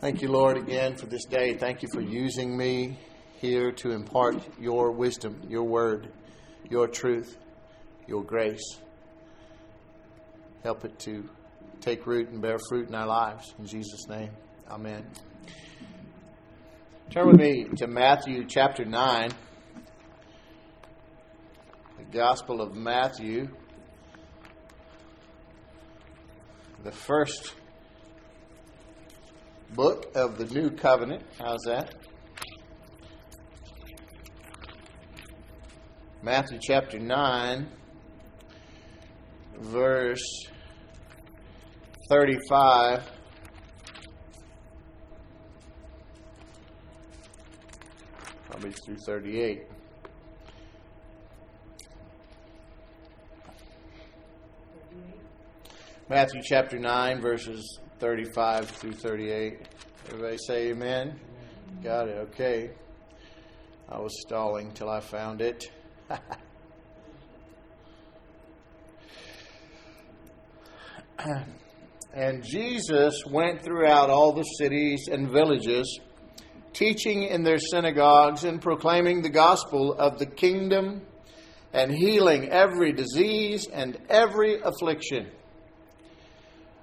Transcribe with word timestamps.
Thank 0.00 0.22
you, 0.22 0.28
Lord, 0.28 0.56
again 0.56 0.94
for 0.94 1.06
this 1.06 1.24
day. 1.24 1.54
Thank 1.54 1.82
you 1.82 1.88
for 1.92 2.00
using 2.00 2.56
me 2.56 2.96
here 3.40 3.72
to 3.72 3.90
impart 3.90 4.36
your 4.56 4.92
wisdom, 4.92 5.40
your 5.48 5.64
word, 5.64 6.12
your 6.70 6.86
truth, 6.86 7.36
your 8.06 8.22
grace. 8.22 8.78
Help 10.62 10.84
it 10.84 10.96
to 11.00 11.28
take 11.80 12.06
root 12.06 12.28
and 12.28 12.40
bear 12.40 12.60
fruit 12.68 12.86
in 12.86 12.94
our 12.94 13.08
lives. 13.08 13.52
In 13.58 13.66
Jesus' 13.66 14.06
name, 14.08 14.30
amen. 14.70 15.04
Turn 17.10 17.26
with 17.26 17.40
me 17.40 17.64
to 17.78 17.88
Matthew 17.88 18.44
chapter 18.46 18.84
9, 18.84 19.32
the 21.98 22.04
Gospel 22.16 22.60
of 22.60 22.76
Matthew, 22.76 23.48
the 26.84 26.92
first 26.92 27.52
book 29.74 30.10
of 30.14 30.38
the 30.38 30.46
New 30.46 30.70
Covenant. 30.70 31.22
How's 31.38 31.60
that? 31.66 31.94
Matthew 36.22 36.58
chapter 36.60 36.98
9, 36.98 37.68
verse 39.60 40.46
35. 42.10 43.08
Probably 48.50 48.72
through 48.72 48.96
38. 48.96 49.62
Matthew 56.08 56.40
chapter 56.42 56.78
9, 56.78 57.20
verses 57.20 57.78
35 57.98 58.70
through 58.70 58.92
38. 58.92 59.58
Everybody 60.06 60.38
say 60.38 60.70
amen. 60.70 61.18
Got 61.82 62.08
it. 62.08 62.18
Okay. 62.30 62.70
I 63.88 63.98
was 63.98 64.12
stalling 64.20 64.70
till 64.72 64.88
I 64.88 65.00
found 65.00 65.40
it. 65.40 65.70
and 72.14 72.44
Jesus 72.44 73.24
went 73.26 73.62
throughout 73.62 74.10
all 74.10 74.32
the 74.32 74.44
cities 74.44 75.08
and 75.10 75.28
villages, 75.30 75.98
teaching 76.72 77.24
in 77.24 77.42
their 77.42 77.58
synagogues 77.58 78.44
and 78.44 78.62
proclaiming 78.62 79.22
the 79.22 79.30
gospel 79.30 79.94
of 79.94 80.20
the 80.20 80.26
kingdom 80.26 81.02
and 81.72 81.90
healing 81.90 82.48
every 82.48 82.92
disease 82.92 83.66
and 83.66 83.98
every 84.08 84.60
affliction. 84.60 85.30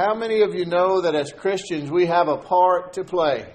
How 0.00 0.14
many 0.14 0.40
of 0.40 0.54
you 0.54 0.64
know 0.64 1.02
that 1.02 1.14
as 1.14 1.30
Christians 1.30 1.90
we 1.90 2.06
have 2.06 2.26
a 2.26 2.38
part 2.38 2.94
to 2.94 3.04
play? 3.04 3.52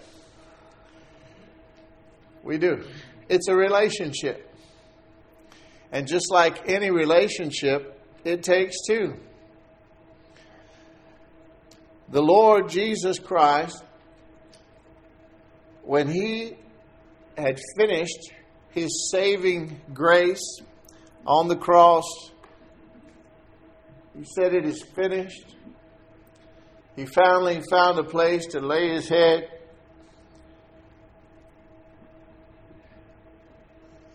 We 2.43 2.59
do. 2.59 2.83
It's 3.27 3.47
a 3.47 3.55
relationship. 3.55 4.47
And 5.91 6.07
just 6.07 6.29
like 6.29 6.69
any 6.69 6.91
relationship, 6.91 7.99
it 8.23 8.43
takes 8.43 8.75
two. 8.87 9.15
The 12.09 12.21
Lord 12.21 12.69
Jesus 12.69 13.17
Christ, 13.17 13.83
when 15.81 16.07
He 16.07 16.57
had 17.35 17.59
finished 17.75 18.33
His 18.69 19.09
saving 19.11 19.81
grace 19.95 20.59
on 21.25 21.47
the 21.47 21.55
cross, 21.55 22.05
He 24.15 24.23
said, 24.35 24.53
It 24.53 24.65
is 24.65 24.83
finished 24.95 25.55
he 26.95 27.05
finally 27.05 27.61
found 27.69 27.99
a 27.99 28.03
place 28.03 28.45
to 28.47 28.61
lay 28.61 28.89
his 28.89 29.09
head. 29.09 29.49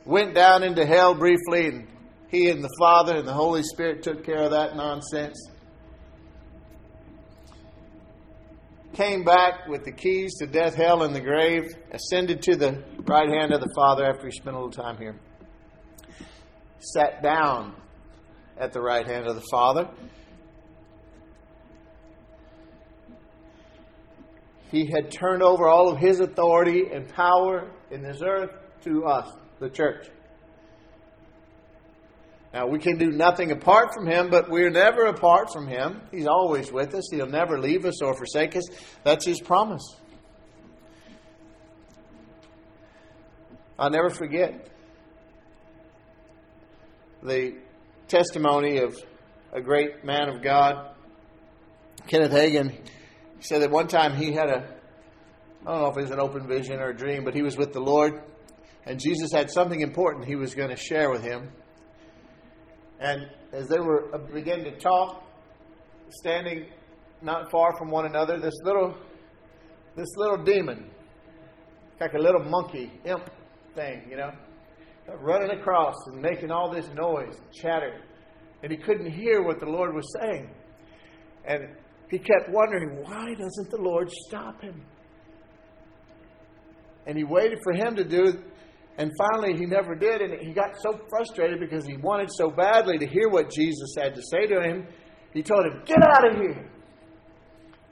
Went 0.06 0.34
down 0.34 0.62
into 0.62 0.86
hell 0.86 1.14
briefly, 1.14 1.66
and 1.66 1.88
he 2.28 2.48
and 2.48 2.64
the 2.64 2.74
Father 2.78 3.16
and 3.16 3.28
the 3.28 3.34
Holy 3.34 3.62
Spirit 3.62 4.02
took 4.02 4.24
care 4.24 4.42
of 4.42 4.52
that 4.52 4.76
nonsense. 4.76 5.36
Came 8.94 9.24
back 9.24 9.68
with 9.68 9.84
the 9.84 9.92
keys 9.92 10.34
to 10.38 10.46
death, 10.46 10.74
hell, 10.74 11.02
and 11.02 11.14
the 11.14 11.20
grave, 11.20 11.64
ascended 11.92 12.42
to 12.42 12.56
the 12.56 12.82
right 13.04 13.28
hand 13.28 13.52
of 13.52 13.60
the 13.60 13.72
Father 13.76 14.04
after 14.04 14.26
he 14.26 14.32
spent 14.32 14.56
a 14.56 14.58
little 14.58 14.72
time 14.72 14.96
here. 14.96 15.16
Sat 16.80 17.22
down 17.22 17.74
at 18.58 18.72
the 18.72 18.80
right 18.80 19.06
hand 19.06 19.26
of 19.26 19.36
the 19.36 19.46
Father 19.50 19.88
he 24.70 24.86
had 24.86 25.10
turned 25.10 25.42
over 25.42 25.68
all 25.68 25.90
of 25.90 25.98
his 25.98 26.20
authority 26.20 26.84
and 26.92 27.08
power 27.08 27.70
in 27.90 28.02
this 28.02 28.22
earth 28.24 28.50
to 28.84 29.04
us, 29.04 29.28
the 29.58 29.68
church. 29.68 30.08
Now, 32.52 32.66
we 32.66 32.78
can 32.78 32.98
do 32.98 33.10
nothing 33.10 33.52
apart 33.52 33.94
from 33.94 34.06
him, 34.06 34.28
but 34.28 34.50
we're 34.50 34.70
never 34.70 35.06
apart 35.06 35.52
from 35.52 35.68
him. 35.68 36.00
He's 36.10 36.26
always 36.26 36.72
with 36.72 36.94
us. 36.94 37.08
He'll 37.10 37.26
never 37.26 37.60
leave 37.60 37.84
us 37.84 38.02
or 38.02 38.14
forsake 38.14 38.56
us. 38.56 38.64
That's 39.04 39.24
his 39.24 39.40
promise. 39.40 39.82
I'll 43.78 43.90
never 43.90 44.10
forget 44.10 44.68
the 47.22 47.54
testimony 48.08 48.78
of 48.78 48.96
a 49.52 49.60
great 49.60 50.04
man 50.04 50.28
of 50.28 50.42
God, 50.42 50.94
Kenneth 52.06 52.32
Hagin. 52.32 52.76
He 53.40 53.46
said 53.46 53.62
that 53.62 53.70
one 53.70 53.88
time 53.88 54.16
he 54.16 54.32
had 54.32 54.50
a, 54.50 54.68
I 55.66 55.70
don't 55.70 55.80
know 55.80 55.88
if 55.88 55.96
it 55.96 56.02
was 56.02 56.10
an 56.10 56.20
open 56.20 56.46
vision 56.46 56.78
or 56.78 56.90
a 56.90 56.96
dream, 56.96 57.24
but 57.24 57.34
he 57.34 57.40
was 57.40 57.56
with 57.56 57.72
the 57.72 57.80
Lord, 57.80 58.20
and 58.84 59.00
Jesus 59.00 59.32
had 59.32 59.50
something 59.50 59.80
important 59.80 60.26
he 60.26 60.36
was 60.36 60.54
going 60.54 60.68
to 60.68 60.76
share 60.76 61.10
with 61.10 61.22
him. 61.22 61.50
And 62.98 63.30
as 63.52 63.66
they 63.66 63.78
were 63.78 64.14
uh, 64.14 64.18
beginning 64.18 64.66
to 64.66 64.78
talk, 64.78 65.24
standing 66.10 66.66
not 67.22 67.50
far 67.50 67.74
from 67.78 67.90
one 67.90 68.04
another, 68.04 68.38
this 68.38 68.52
little, 68.62 68.94
this 69.96 70.08
little 70.18 70.44
demon, 70.44 70.90
like 71.98 72.12
a 72.12 72.18
little 72.18 72.44
monkey 72.44 72.92
imp 73.06 73.30
thing, 73.74 74.02
you 74.10 74.18
know, 74.18 74.32
running 75.18 75.58
across 75.58 75.94
and 76.08 76.20
making 76.20 76.50
all 76.50 76.70
this 76.70 76.88
noise, 76.94 77.38
and 77.38 77.52
chatter, 77.54 78.02
and 78.62 78.70
he 78.70 78.76
couldn't 78.76 79.10
hear 79.10 79.42
what 79.42 79.60
the 79.60 79.66
Lord 79.66 79.94
was 79.94 80.14
saying. 80.20 80.50
And 81.46 81.70
he 82.10 82.18
kept 82.18 82.48
wondering, 82.48 83.02
why 83.02 83.34
doesn't 83.34 83.70
the 83.70 83.80
Lord 83.80 84.10
stop 84.26 84.60
him? 84.60 84.82
And 87.06 87.16
he 87.16 87.24
waited 87.24 87.58
for 87.62 87.72
him 87.72 87.94
to 87.96 88.04
do 88.04 88.24
it, 88.24 88.36
and 88.98 89.10
finally 89.16 89.56
he 89.56 89.64
never 89.64 89.94
did. 89.94 90.20
And 90.20 90.40
he 90.40 90.52
got 90.52 90.76
so 90.82 91.00
frustrated 91.08 91.60
because 91.60 91.86
he 91.86 91.96
wanted 91.96 92.30
so 92.32 92.50
badly 92.50 92.98
to 92.98 93.06
hear 93.06 93.28
what 93.28 93.50
Jesus 93.50 93.94
had 93.96 94.14
to 94.14 94.22
say 94.22 94.46
to 94.46 94.60
him. 94.60 94.86
He 95.32 95.42
told 95.42 95.64
him, 95.64 95.82
Get 95.86 95.98
out 96.02 96.30
of 96.30 96.36
here. 96.36 96.70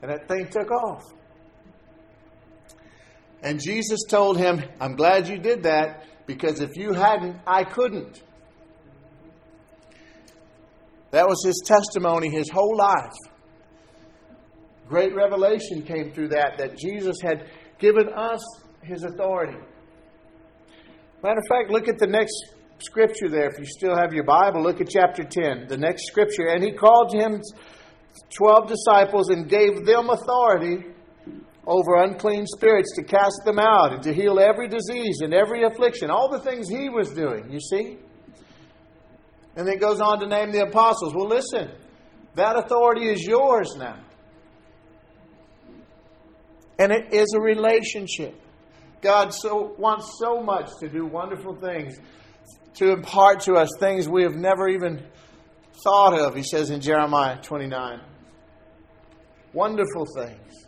And 0.01 0.11
that 0.11 0.27
thing 0.27 0.47
took 0.49 0.69
off. 0.69 1.03
And 3.41 3.59
Jesus 3.59 3.99
told 4.09 4.37
him, 4.37 4.61
I'm 4.79 4.95
glad 4.95 5.27
you 5.27 5.37
did 5.37 5.63
that 5.63 6.03
because 6.25 6.59
if 6.59 6.71
you 6.75 6.93
hadn't, 6.93 7.37
I 7.47 7.63
couldn't. 7.63 8.21
That 11.11 11.25
was 11.27 11.43
his 11.43 11.61
testimony 11.65 12.29
his 12.29 12.49
whole 12.49 12.77
life. 12.77 13.15
Great 14.89 15.15
revelation 15.15 15.83
came 15.83 16.11
through 16.11 16.29
that, 16.29 16.57
that 16.57 16.75
Jesus 16.75 17.17
had 17.23 17.45
given 17.77 18.09
us 18.09 18.41
his 18.81 19.03
authority. 19.03 19.57
Matter 21.21 21.39
of 21.39 21.45
fact, 21.47 21.69
look 21.69 21.87
at 21.87 21.99
the 21.99 22.07
next 22.07 22.33
scripture 22.79 23.29
there. 23.29 23.49
If 23.49 23.59
you 23.59 23.65
still 23.65 23.95
have 23.95 24.13
your 24.13 24.23
Bible, 24.23 24.63
look 24.63 24.81
at 24.81 24.89
chapter 24.89 25.23
10, 25.23 25.67
the 25.67 25.77
next 25.77 26.07
scripture. 26.07 26.47
And 26.47 26.63
he 26.63 26.71
called 26.71 27.13
him 27.13 27.39
12 28.35 28.67
disciples 28.67 29.29
and 29.29 29.47
gave 29.47 29.85
them 29.85 30.09
authority 30.09 30.85
over 31.67 32.03
unclean 32.03 32.47
spirits 32.47 32.95
to 32.95 33.03
cast 33.03 33.41
them 33.45 33.59
out 33.59 33.93
and 33.93 34.01
to 34.01 34.11
heal 34.11 34.39
every 34.39 34.67
disease 34.67 35.19
and 35.21 35.35
every 35.35 35.63
affliction. 35.63 36.09
All 36.09 36.29
the 36.31 36.39
things 36.39 36.67
he 36.67 36.89
was 36.89 37.11
doing, 37.11 37.51
you 37.51 37.59
see? 37.59 37.99
And 39.55 39.67
then 39.67 39.77
goes 39.77 40.01
on 40.01 40.19
to 40.21 40.27
name 40.27 40.51
the 40.51 40.63
apostles. 40.63 41.13
Well, 41.13 41.27
listen, 41.27 41.69
that 42.33 42.57
authority 42.57 43.09
is 43.09 43.23
yours 43.23 43.75
now. 43.77 43.99
And 46.79 46.93
it 46.93 47.13
is 47.13 47.27
a 47.35 47.41
relationship. 47.41 48.33
God 49.01 49.33
so 49.33 49.75
wants 49.77 50.17
so 50.17 50.41
much 50.41 50.69
to 50.79 50.89
do 50.89 51.05
wonderful 51.05 51.55
things, 51.55 51.97
to 52.75 52.91
impart 52.91 53.41
to 53.41 53.53
us 53.55 53.69
things 53.79 54.07
we 54.07 54.23
have 54.23 54.35
never 54.35 54.69
even 54.69 55.05
thought 55.83 56.17
of, 56.17 56.35
he 56.35 56.43
says 56.43 56.69
in 56.69 56.81
Jeremiah 56.81 57.37
29. 57.41 57.99
Wonderful 59.53 60.05
things. 60.15 60.65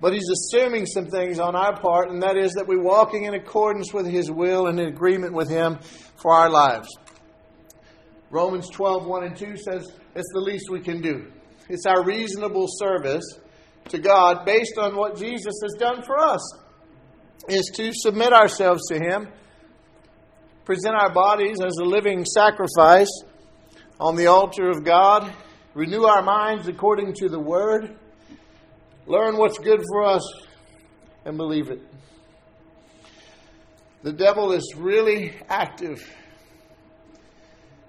But 0.00 0.12
he's 0.12 0.28
assuming 0.30 0.86
some 0.86 1.06
things 1.06 1.38
on 1.40 1.56
our 1.56 1.78
part, 1.78 2.10
and 2.10 2.22
that 2.22 2.36
is 2.36 2.52
that 2.52 2.66
we're 2.68 2.82
walking 2.82 3.24
in 3.24 3.34
accordance 3.34 3.92
with 3.92 4.06
his 4.06 4.30
will 4.30 4.68
and 4.68 4.78
in 4.78 4.86
agreement 4.86 5.32
with 5.32 5.48
him 5.48 5.78
for 6.16 6.32
our 6.32 6.48
lives. 6.48 6.88
Romans 8.30 8.68
12, 8.70 9.06
1 9.06 9.24
and 9.24 9.36
2 9.36 9.56
says 9.56 9.90
it's 10.14 10.32
the 10.34 10.40
least 10.40 10.70
we 10.70 10.80
can 10.80 11.00
do. 11.00 11.32
It's 11.68 11.86
our 11.86 12.04
reasonable 12.04 12.66
service 12.68 13.24
to 13.90 13.98
God 13.98 14.44
based 14.44 14.78
on 14.78 14.96
what 14.96 15.16
Jesus 15.16 15.54
has 15.62 15.74
done 15.78 16.02
for 16.02 16.18
us, 16.18 16.58
is 17.48 17.70
to 17.76 17.92
submit 17.92 18.32
ourselves 18.32 18.88
to 18.88 18.98
him, 18.98 19.28
present 20.64 20.94
our 20.94 21.12
bodies 21.12 21.58
as 21.64 21.76
a 21.80 21.84
living 21.84 22.24
sacrifice 22.24 23.10
on 23.98 24.16
the 24.16 24.26
altar 24.26 24.68
of 24.68 24.84
God, 24.84 25.32
renew 25.74 26.04
our 26.04 26.22
minds 26.22 26.68
according 26.68 27.14
to 27.14 27.28
the 27.28 27.40
Word 27.40 27.96
Learn 29.08 29.38
what's 29.38 29.58
good 29.58 29.82
for 29.90 30.04
us 30.04 30.22
and 31.24 31.38
believe 31.38 31.70
it. 31.70 31.80
The 34.02 34.12
devil 34.12 34.52
is 34.52 34.74
really 34.76 35.34
active. 35.48 35.98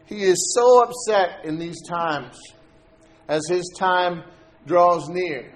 He 0.06 0.24
is 0.24 0.54
so 0.56 0.81
upset 0.81 1.44
in 1.44 1.60
these 1.60 1.75
times 1.90 2.40
as 3.28 3.45
his 3.50 3.69
time 3.78 4.24
draws 4.66 5.10
near 5.10 5.52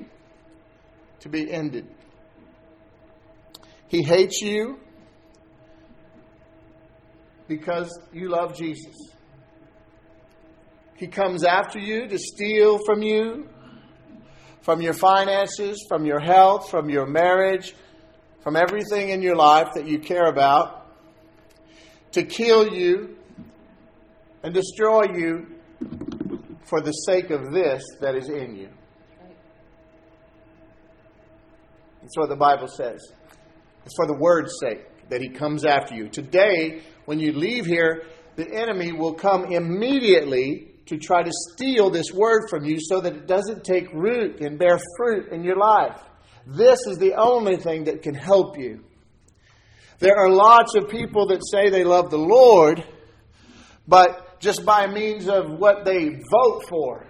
to 1.23 1.29
be 1.29 1.49
ended. 1.49 1.87
He 3.87 4.03
hates 4.03 4.41
you 4.41 4.77
because 7.47 7.97
you 8.11 8.27
love 8.27 8.57
Jesus. 8.57 8.93
He 10.97 11.07
comes 11.07 11.45
after 11.45 11.79
you 11.79 12.07
to 12.07 12.19
steal 12.19 12.77
from 12.85 13.01
you, 13.01 13.47
from 14.61 14.81
your 14.81 14.93
finances, 14.93 15.85
from 15.87 16.05
your 16.05 16.19
health, 16.19 16.69
from 16.69 16.89
your 16.89 17.05
marriage, 17.05 17.73
from 18.41 18.57
everything 18.57 19.09
in 19.09 19.21
your 19.21 19.37
life 19.37 19.69
that 19.75 19.87
you 19.87 19.99
care 19.99 20.25
about, 20.25 20.93
to 22.11 22.23
kill 22.23 22.67
you 22.67 23.15
and 24.43 24.53
destroy 24.53 25.03
you 25.13 25.47
for 26.65 26.81
the 26.81 26.91
sake 26.91 27.29
of 27.29 27.53
this 27.53 27.81
that 28.01 28.13
is 28.13 28.27
in 28.27 28.57
you. 28.57 28.69
That's 32.03 32.17
what 32.17 32.27
the 32.27 32.35
Bible 32.35 32.67
says. 32.67 33.01
It's 33.85 33.95
for 33.95 34.05
the 34.05 34.17
word's 34.17 34.59
sake 34.59 34.85
that 35.09 35.21
he 35.21 35.29
comes 35.29 35.63
after 35.63 35.95
you. 35.95 36.09
Today, 36.09 36.81
when 37.05 37.17
you 37.17 37.31
leave 37.31 37.65
here, 37.65 38.03
the 38.35 38.53
enemy 38.53 38.91
will 38.91 39.13
come 39.13 39.45
immediately 39.45 40.67
to 40.87 40.97
try 40.97 41.23
to 41.23 41.31
steal 41.53 41.89
this 41.89 42.11
word 42.13 42.49
from 42.49 42.65
you 42.65 42.77
so 42.77 42.99
that 42.99 43.13
it 43.15 43.25
doesn't 43.25 43.63
take 43.63 43.91
root 43.93 44.41
and 44.41 44.59
bear 44.59 44.77
fruit 44.97 45.31
in 45.31 45.45
your 45.45 45.55
life. 45.55 45.97
This 46.45 46.79
is 46.87 46.97
the 46.97 47.13
only 47.13 47.55
thing 47.55 47.85
that 47.85 48.01
can 48.01 48.15
help 48.15 48.57
you. 48.59 48.83
There 49.99 50.17
are 50.17 50.29
lots 50.29 50.75
of 50.75 50.89
people 50.89 51.27
that 51.27 51.41
say 51.49 51.69
they 51.69 51.85
love 51.85 52.09
the 52.09 52.17
Lord, 52.17 52.83
but 53.87 54.41
just 54.41 54.65
by 54.65 54.87
means 54.87 55.29
of 55.29 55.49
what 55.51 55.85
they 55.85 56.09
vote 56.09 56.65
for, 56.67 57.07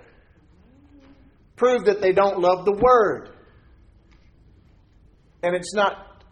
prove 1.56 1.86
that 1.86 2.00
they 2.00 2.12
don't 2.12 2.40
love 2.40 2.66
the 2.66 2.74
Word. 2.74 3.33
And 5.44 5.56
it's 5.56 5.74
not, 5.74 6.24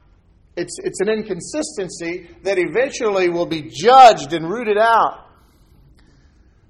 it's, 0.56 0.78
it's 0.80 1.02
an 1.02 1.10
inconsistency 1.10 2.30
that 2.44 2.58
eventually 2.58 3.30
will 3.30 3.46
be 3.46 3.70
judged 3.70 4.32
and 4.34 4.50
rooted 4.50 4.78
out 4.78 5.28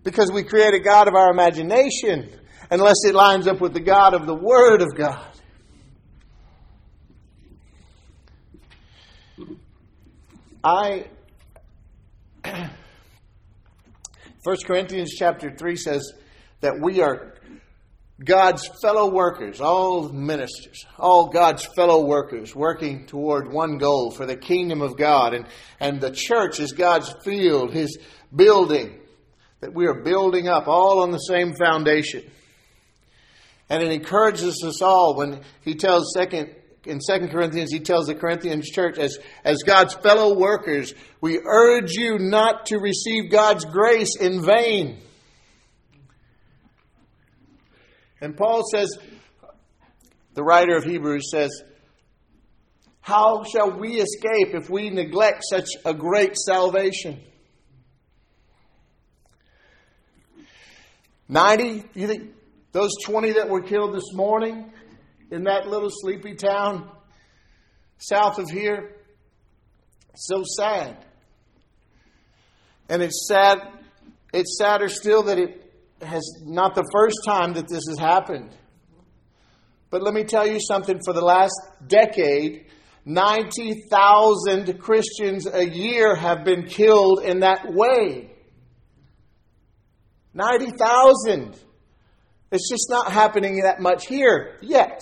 because 0.03 0.31
we 0.31 0.43
create 0.43 0.73
a 0.73 0.79
God 0.79 1.07
of 1.07 1.13
our 1.13 1.31
imagination 1.31 2.31
unless 2.71 2.97
it 3.05 3.13
lines 3.13 3.47
up 3.47 3.61
with 3.61 3.73
the 3.73 3.79
God 3.79 4.15
of 4.15 4.25
the 4.25 4.33
Word 4.33 4.81
of 4.81 4.95
God. 4.95 5.27
I 10.63 11.05
1 14.43 14.57
Corinthians 14.65 15.13
chapter 15.17 15.55
3 15.55 15.75
says 15.75 16.13
that 16.61 16.79
we 16.81 17.01
are 17.01 17.35
God's 18.23 18.69
fellow 18.81 19.09
workers, 19.09 19.61
all 19.61 20.09
ministers, 20.09 20.85
all 20.99 21.29
God's 21.29 21.65
fellow 21.75 22.05
workers 22.05 22.55
working 22.55 23.07
toward 23.07 23.51
one 23.51 23.77
goal 23.77 24.11
for 24.11 24.25
the 24.25 24.35
kingdom 24.35 24.81
of 24.81 24.97
God. 24.97 25.33
And, 25.33 25.47
and 25.79 25.99
the 25.99 26.11
church 26.11 26.59
is 26.59 26.71
God's 26.71 27.13
field, 27.23 27.73
His 27.73 27.97
building 28.35 28.99
that 29.61 29.73
we 29.73 29.85
are 29.85 30.01
building 30.01 30.47
up 30.47 30.67
all 30.67 31.01
on 31.01 31.11
the 31.11 31.19
same 31.19 31.53
foundation. 31.53 32.23
And 33.69 33.81
it 33.81 33.91
encourages 33.91 34.63
us 34.65 34.81
all 34.81 35.15
when 35.15 35.41
he 35.61 35.75
tells 35.75 36.13
second 36.13 36.55
in 36.83 36.99
2 36.99 37.27
Corinthians, 37.27 37.71
he 37.71 37.79
tells 37.79 38.07
the 38.07 38.15
Corinthians 38.15 38.69
church, 38.69 38.97
as, 38.97 39.19
as 39.43 39.61
God's 39.63 39.93
fellow 39.93 40.35
workers, 40.35 40.95
we 41.21 41.39
urge 41.45 41.91
you 41.91 42.17
not 42.17 42.65
to 42.67 42.79
receive 42.79 43.29
God's 43.29 43.65
grace 43.65 44.17
in 44.19 44.43
vain. 44.43 44.99
And 48.21 48.37
Paul 48.37 48.61
says, 48.71 48.95
the 50.33 50.43
writer 50.43 50.77
of 50.77 50.83
Hebrews 50.83 51.31
says, 51.31 51.49
How 53.01 53.43
shall 53.43 53.71
we 53.77 53.99
escape 53.99 54.53
if 54.53 54.69
we 54.69 54.89
neglect 54.89 55.43
such 55.49 55.67
a 55.83 55.93
great 55.93 56.37
salvation? 56.37 57.19
90, 61.27 61.83
you 61.95 62.07
think 62.07 62.33
those 62.73 62.91
20 63.05 63.33
that 63.33 63.49
were 63.49 63.61
killed 63.61 63.95
this 63.95 64.13
morning 64.13 64.71
in 65.31 65.45
that 65.45 65.67
little 65.67 65.89
sleepy 65.89 66.35
town 66.35 66.89
south 67.97 68.37
of 68.37 68.49
here? 68.49 68.91
So 70.15 70.43
sad. 70.43 71.05
And 72.89 73.01
it's 73.01 73.27
sad, 73.27 73.59
it's 74.33 74.57
sadder 74.57 74.89
still 74.89 75.23
that 75.23 75.39
it 75.39 75.70
has 76.03 76.23
not 76.43 76.75
the 76.75 76.87
first 76.91 77.17
time 77.25 77.53
that 77.53 77.67
this 77.67 77.83
has 77.87 77.97
happened. 77.99 78.55
But 79.89 80.01
let 80.03 80.13
me 80.13 80.23
tell 80.23 80.47
you 80.47 80.59
something 80.59 80.99
for 81.03 81.13
the 81.13 81.23
last 81.23 81.53
decade, 81.85 82.67
90,000 83.05 84.79
Christians 84.79 85.47
a 85.51 85.67
year 85.67 86.15
have 86.15 86.43
been 86.45 86.65
killed 86.65 87.23
in 87.23 87.41
that 87.41 87.73
way. 87.73 88.31
90,000. 90.33 91.57
It's 92.51 92.69
just 92.69 92.87
not 92.89 93.11
happening 93.11 93.61
that 93.63 93.79
much 93.79 94.07
here 94.07 94.57
yet. 94.61 95.01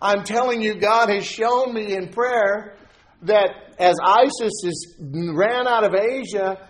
I'm 0.00 0.22
telling 0.22 0.62
you, 0.62 0.76
God 0.76 1.08
has 1.08 1.26
shown 1.26 1.74
me 1.74 1.94
in 1.94 2.08
prayer 2.08 2.76
that 3.22 3.50
as 3.78 3.96
ISIS 4.04 4.52
is, 4.64 4.96
ran 5.00 5.66
out 5.66 5.84
of 5.84 5.94
Asia, 5.94 6.68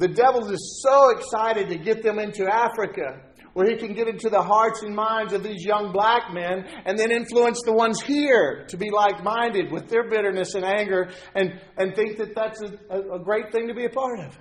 the 0.00 0.08
devil 0.08 0.50
is 0.50 0.80
so 0.82 1.10
excited 1.10 1.68
to 1.68 1.76
get 1.76 2.02
them 2.02 2.18
into 2.18 2.48
Africa, 2.50 3.20
where 3.52 3.68
he 3.68 3.76
can 3.76 3.92
get 3.92 4.08
into 4.08 4.30
the 4.30 4.40
hearts 4.40 4.82
and 4.82 4.96
minds 4.96 5.34
of 5.34 5.42
these 5.42 5.62
young 5.62 5.92
black 5.92 6.32
men 6.32 6.64
and 6.86 6.98
then 6.98 7.10
influence 7.10 7.60
the 7.66 7.72
ones 7.72 8.00
here 8.00 8.64
to 8.68 8.78
be 8.78 8.90
like 8.90 9.22
minded 9.22 9.70
with 9.70 9.88
their 9.88 10.08
bitterness 10.08 10.54
and 10.54 10.64
anger 10.64 11.10
and, 11.34 11.60
and 11.76 11.94
think 11.94 12.16
that 12.16 12.34
that's 12.34 12.62
a, 12.62 12.98
a 13.12 13.18
great 13.18 13.52
thing 13.52 13.68
to 13.68 13.74
be 13.74 13.84
a 13.84 13.90
part 13.90 14.20
of. 14.20 14.38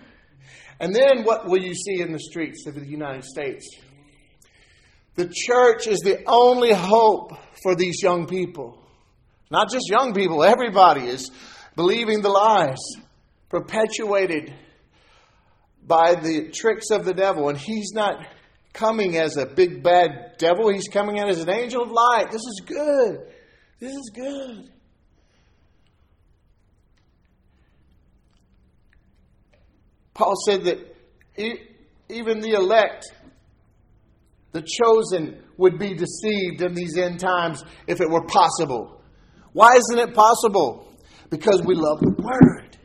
And 0.79 0.95
then 0.95 1.23
what 1.23 1.45
will 1.45 1.61
you 1.61 1.75
see 1.75 1.99
in 1.99 2.13
the 2.13 2.19
streets 2.19 2.65
of 2.65 2.75
the 2.75 2.87
United 2.87 3.25
States? 3.25 3.67
The 5.15 5.27
church 5.27 5.87
is 5.87 5.99
the 5.99 6.23
only 6.25 6.71
hope 6.71 7.33
for 7.63 7.75
these 7.75 8.01
young 8.01 8.27
people. 8.27 8.81
Not 9.51 9.69
just 9.69 9.89
young 9.89 10.13
people, 10.13 10.41
everybody 10.41 11.07
is 11.07 11.29
believing 11.75 12.21
the 12.21 12.29
lies 12.29 12.79
perpetuated 13.49 14.53
by 15.89 16.15
the 16.15 16.49
tricks 16.53 16.91
of 16.91 17.03
the 17.03 17.13
devil. 17.13 17.49
And 17.49 17.57
he's 17.57 17.91
not 17.93 18.25
coming 18.71 19.17
as 19.17 19.35
a 19.35 19.45
big 19.45 19.83
bad 19.83 20.35
devil, 20.37 20.71
he's 20.71 20.87
coming 20.87 21.19
out 21.19 21.27
as 21.27 21.41
an 21.41 21.49
angel 21.49 21.83
of 21.83 21.91
light. 21.91 22.27
This 22.31 22.41
is 22.41 22.61
good. 22.65 23.17
This 23.79 23.91
is 23.91 24.11
good. 24.13 24.71
Paul 30.13 30.35
said 30.45 30.65
that 30.65 30.95
even 32.09 32.41
the 32.41 32.51
elect, 32.51 33.05
the 34.51 34.61
chosen, 34.61 35.41
would 35.57 35.79
be 35.79 35.93
deceived 35.93 36.61
in 36.61 36.73
these 36.73 36.97
end 36.97 37.19
times 37.19 37.63
if 37.87 38.01
it 38.01 38.09
were 38.09 38.25
possible. 38.25 39.01
Why 39.53 39.75
isn't 39.75 40.09
it 40.09 40.13
possible? 40.13 40.93
Because 41.29 41.61
we 41.65 41.75
love 41.75 41.99
the 42.01 42.15
Word. 42.17 42.77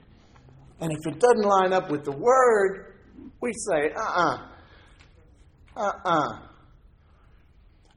And 0.80 0.92
if 0.92 1.12
it 1.12 1.20
doesn't 1.20 1.44
line 1.44 1.72
up 1.72 1.90
with 1.90 2.04
the 2.04 2.12
Word, 2.12 2.93
we 3.40 3.52
say, 3.52 3.90
uh 3.96 4.38
uh-uh. 5.76 5.92
uh. 6.04 6.38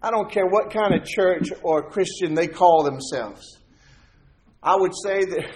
I 0.02 0.12
don't 0.12 0.32
care 0.32 0.46
what 0.46 0.72
kind 0.72 0.94
of 0.94 1.06
church 1.06 1.50
or 1.64 1.90
Christian 1.90 2.34
they 2.34 2.48
call 2.48 2.84
themselves. 2.84 3.58
I 4.62 4.76
would 4.76 4.94
say 5.04 5.26
that, 5.26 5.50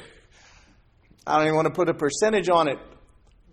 I 1.28 1.38
don't 1.38 1.48
even 1.48 1.56
want 1.56 1.68
to 1.68 1.74
put 1.74 1.90
a 1.90 1.94
percentage 1.94 2.50
on 2.50 2.68
it, 2.68 2.78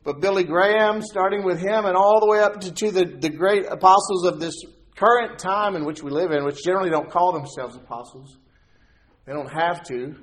but 0.05 0.21
Billy 0.21 0.45
Graham, 0.45 1.03
starting 1.03 1.45
with 1.45 1.61
him 1.61 1.85
and 1.85 1.97
all 1.97 2.21
the 2.21 2.27
way 2.27 2.41
up 2.41 2.61
to, 2.61 2.73
to 2.73 2.91
the, 2.91 3.05
the 3.05 3.29
great 3.29 3.67
apostles 3.67 4.25
of 4.25 4.41
this 4.41 4.55
current 4.97 5.39
time 5.39 5.77
in 5.77 5.85
which 5.85 6.03
we 6.03 6.11
live 6.11 6.31
in, 6.31 6.45
which 6.45 6.63
generally 6.65 6.91
don't 6.91 7.11
call 7.11 7.33
themselves 7.33 7.77
apostles, 7.77 8.39
they 9.27 9.33
don't 9.33 9.53
have 9.53 9.85
to. 9.85 10.15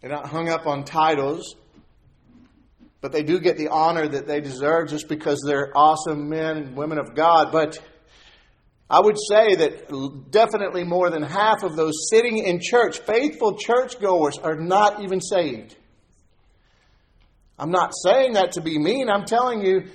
They're 0.00 0.10
not 0.10 0.26
hung 0.26 0.48
up 0.48 0.66
on 0.66 0.84
titles, 0.84 1.54
but 3.02 3.10
they 3.10 3.24
do 3.24 3.40
get 3.40 3.58
the 3.58 3.68
honor 3.68 4.06
that 4.06 4.26
they 4.28 4.40
deserve 4.40 4.88
just 4.88 5.08
because 5.08 5.42
they're 5.44 5.76
awesome 5.76 6.28
men 6.28 6.56
and 6.56 6.76
women 6.76 6.98
of 6.98 7.14
God. 7.16 7.50
But 7.50 7.78
I 8.88 9.00
would 9.00 9.16
say 9.18 9.56
that 9.56 10.30
definitely 10.30 10.84
more 10.84 11.10
than 11.10 11.22
half 11.22 11.64
of 11.64 11.74
those 11.74 12.08
sitting 12.10 12.38
in 12.38 12.60
church, 12.62 13.00
faithful 13.00 13.58
churchgoers, 13.58 14.38
are 14.38 14.54
not 14.54 15.02
even 15.02 15.20
saved. 15.20 15.76
I'm 17.58 17.72
not 17.72 17.92
saying 18.04 18.34
that 18.34 18.52
to 18.52 18.60
be 18.60 18.78
mean. 18.78 19.10
I'm 19.10 19.24
telling 19.24 19.64
you, 19.64 19.88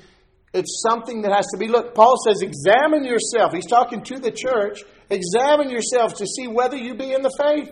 it's 0.53 0.83
something 0.85 1.21
that 1.21 1.31
has 1.31 1.47
to 1.53 1.57
be 1.57 1.67
looked. 1.67 1.95
Paul 1.95 2.17
says, 2.25 2.41
examine 2.41 3.05
yourself. 3.05 3.53
He's 3.53 3.67
talking 3.67 4.03
to 4.03 4.19
the 4.19 4.31
church. 4.31 4.83
Examine 5.09 5.69
yourself 5.69 6.15
to 6.15 6.25
see 6.25 6.47
whether 6.47 6.75
you 6.75 6.95
be 6.95 7.13
in 7.13 7.21
the 7.21 7.31
faith. 7.41 7.69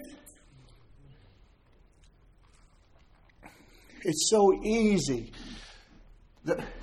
It's 4.06 4.30
so 4.30 4.54
easy 4.64 5.32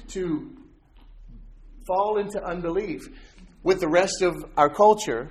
to 0.09 0.57
fall 1.87 2.19
into 2.19 2.45
unbelief 2.45 3.03
with 3.63 3.79
the 3.79 3.89
rest 3.89 4.23
of 4.23 4.35
our 4.57 4.69
culture. 4.69 5.31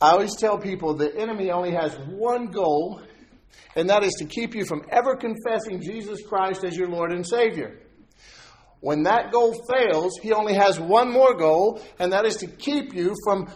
I 0.00 0.12
always 0.12 0.34
tell 0.34 0.56
people 0.56 0.94
the 0.94 1.14
enemy 1.14 1.50
only 1.50 1.72
has 1.72 1.94
one 2.08 2.46
goal, 2.46 3.02
and 3.76 3.90
that 3.90 4.02
is 4.02 4.14
to 4.14 4.24
keep 4.24 4.54
you 4.54 4.64
from 4.64 4.80
ever 4.90 5.14
confessing 5.14 5.82
Jesus 5.82 6.22
Christ 6.26 6.64
as 6.64 6.74
your 6.74 6.88
Lord 6.88 7.12
and 7.12 7.26
Savior. 7.26 7.78
When 8.80 9.02
that 9.02 9.30
goal 9.30 9.54
fails, 9.70 10.18
he 10.22 10.32
only 10.32 10.54
has 10.54 10.80
one 10.80 11.12
more 11.12 11.34
goal, 11.34 11.82
and 11.98 12.14
that 12.14 12.24
is 12.24 12.36
to 12.36 12.46
keep 12.46 12.94
you 12.94 13.14
from 13.26 13.46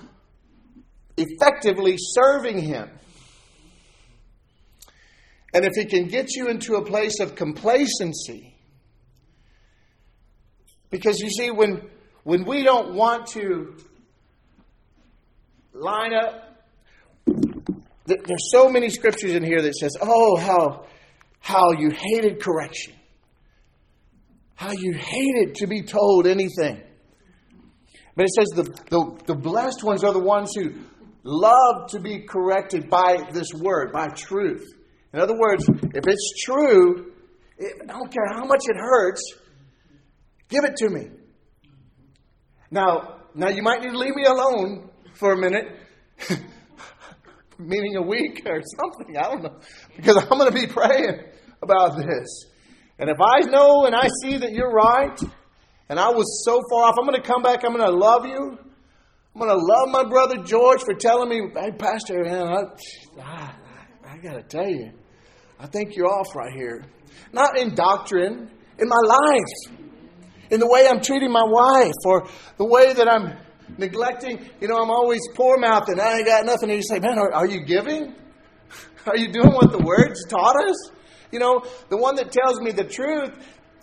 effectively 1.16 1.96
serving 1.98 2.58
him. 2.58 2.90
And 5.54 5.64
if 5.64 5.72
he 5.74 5.84
can 5.84 6.08
get 6.08 6.34
you 6.34 6.48
into 6.48 6.74
a 6.76 6.84
place 6.84 7.20
of 7.20 7.34
complacency, 7.34 8.54
because 10.90 11.20
you 11.20 11.30
see, 11.30 11.50
when, 11.50 11.82
when 12.24 12.44
we 12.44 12.62
don't 12.62 12.94
want 12.94 13.26
to 13.28 13.76
line 15.72 16.14
up, 16.14 16.42
there's 18.06 18.50
so 18.50 18.68
many 18.68 18.88
scriptures 18.90 19.34
in 19.34 19.42
here 19.42 19.60
that 19.62 19.74
says, 19.74 19.96
oh, 20.00 20.36
how, 20.36 20.86
how 21.40 21.72
you 21.72 21.90
hated 21.90 22.40
correction. 22.40 22.94
How 24.54 24.72
you 24.72 24.94
hated 24.94 25.56
to 25.56 25.66
be 25.66 25.82
told 25.82 26.26
anything. 26.26 26.80
But 28.14 28.24
it 28.24 28.30
says 28.30 28.46
the, 28.54 28.62
the, 28.90 29.18
the 29.26 29.34
blessed 29.34 29.82
ones 29.82 30.02
are 30.02 30.12
the 30.12 30.18
ones 30.18 30.52
who 30.54 30.72
love 31.22 31.90
to 31.90 32.00
be 32.00 32.20
corrected 32.20 32.88
by 32.88 33.28
this 33.32 33.52
word, 33.52 33.92
by 33.92 34.08
truth. 34.08 34.72
In 35.12 35.20
other 35.20 35.38
words, 35.38 35.64
if 35.68 36.06
it's 36.06 36.44
true, 36.44 37.12
I 37.60 37.86
don't 37.86 38.12
care 38.12 38.26
how 38.28 38.44
much 38.44 38.62
it 38.64 38.76
hurts, 38.76 39.22
give 40.48 40.64
it 40.64 40.76
to 40.76 40.90
me. 40.90 41.08
Now, 42.70 43.20
now 43.34 43.48
you 43.48 43.62
might 43.62 43.80
need 43.80 43.92
to 43.92 43.98
leave 43.98 44.14
me 44.14 44.24
alone 44.24 44.90
for 45.14 45.32
a 45.32 45.36
minute, 45.36 45.66
meaning 47.58 47.96
a 47.96 48.02
week 48.02 48.42
or 48.46 48.60
something. 48.78 49.16
I 49.16 49.22
don't 49.22 49.42
know, 49.42 49.58
because 49.96 50.16
I'm 50.16 50.38
going 50.38 50.52
to 50.52 50.54
be 50.54 50.66
praying 50.66 51.20
about 51.62 51.96
this. 51.96 52.44
And 52.98 53.10
if 53.10 53.16
I 53.20 53.40
know 53.48 53.84
and 53.84 53.94
I 53.94 54.08
see 54.22 54.38
that 54.38 54.52
you're 54.52 54.72
right, 54.72 55.18
and 55.88 56.00
I 56.00 56.08
was 56.08 56.44
so 56.44 56.60
far 56.70 56.84
off, 56.84 56.96
I'm 56.98 57.06
going 57.06 57.20
to 57.20 57.26
come 57.26 57.42
back. 57.42 57.64
I'm 57.64 57.72
going 57.72 57.86
to 57.86 57.96
love 57.96 58.26
you. 58.26 58.58
I'm 59.34 59.40
going 59.40 59.50
to 59.50 59.64
love 59.64 59.88
my 59.90 60.04
brother 60.08 60.42
George 60.42 60.82
for 60.82 60.94
telling 60.94 61.28
me, 61.28 61.42
hey, 61.54 61.70
Pastor, 61.72 62.24
man, 62.24 62.48
I, 62.48 62.62
ah, 63.20 63.55
I, 64.16 64.18
got 64.18 64.34
to 64.34 64.42
tell 64.42 64.68
you, 64.68 64.92
I 65.60 65.66
think 65.66 65.94
you're 65.94 66.06
off 66.06 66.34
right 66.34 66.52
here. 66.52 66.84
Not 67.32 67.58
in 67.58 67.74
doctrine, 67.74 68.50
in 68.78 68.88
my 68.88 69.02
life, 69.04 69.78
in 70.50 70.58
the 70.58 70.66
way 70.66 70.86
I'm 70.88 71.00
treating 71.02 71.30
my 71.30 71.44
wife, 71.44 71.92
or 72.06 72.26
the 72.56 72.64
way 72.64 72.94
that 72.94 73.08
I'm 73.08 73.36
neglecting. 73.76 74.48
You 74.60 74.68
know, 74.68 74.76
I'm 74.76 74.90
always 74.90 75.20
poor 75.34 75.58
mouthed 75.58 75.90
and 75.90 76.00
I 76.00 76.18
ain't 76.18 76.26
got 76.26 76.46
nothing. 76.46 76.70
And 76.70 76.78
you 76.78 76.82
say, 76.82 76.98
man, 76.98 77.18
are, 77.18 77.30
are 77.32 77.46
you 77.46 77.64
giving? 77.64 78.14
Are 79.06 79.16
you 79.16 79.30
doing 79.30 79.52
what 79.52 79.70
the 79.70 79.78
words 79.78 80.24
taught 80.28 80.56
us? 80.68 80.90
You 81.30 81.38
know, 81.38 81.62
the 81.90 81.96
one 81.96 82.16
that 82.16 82.32
tells 82.32 82.60
me 82.60 82.72
the 82.72 82.82
truth, 82.82 83.30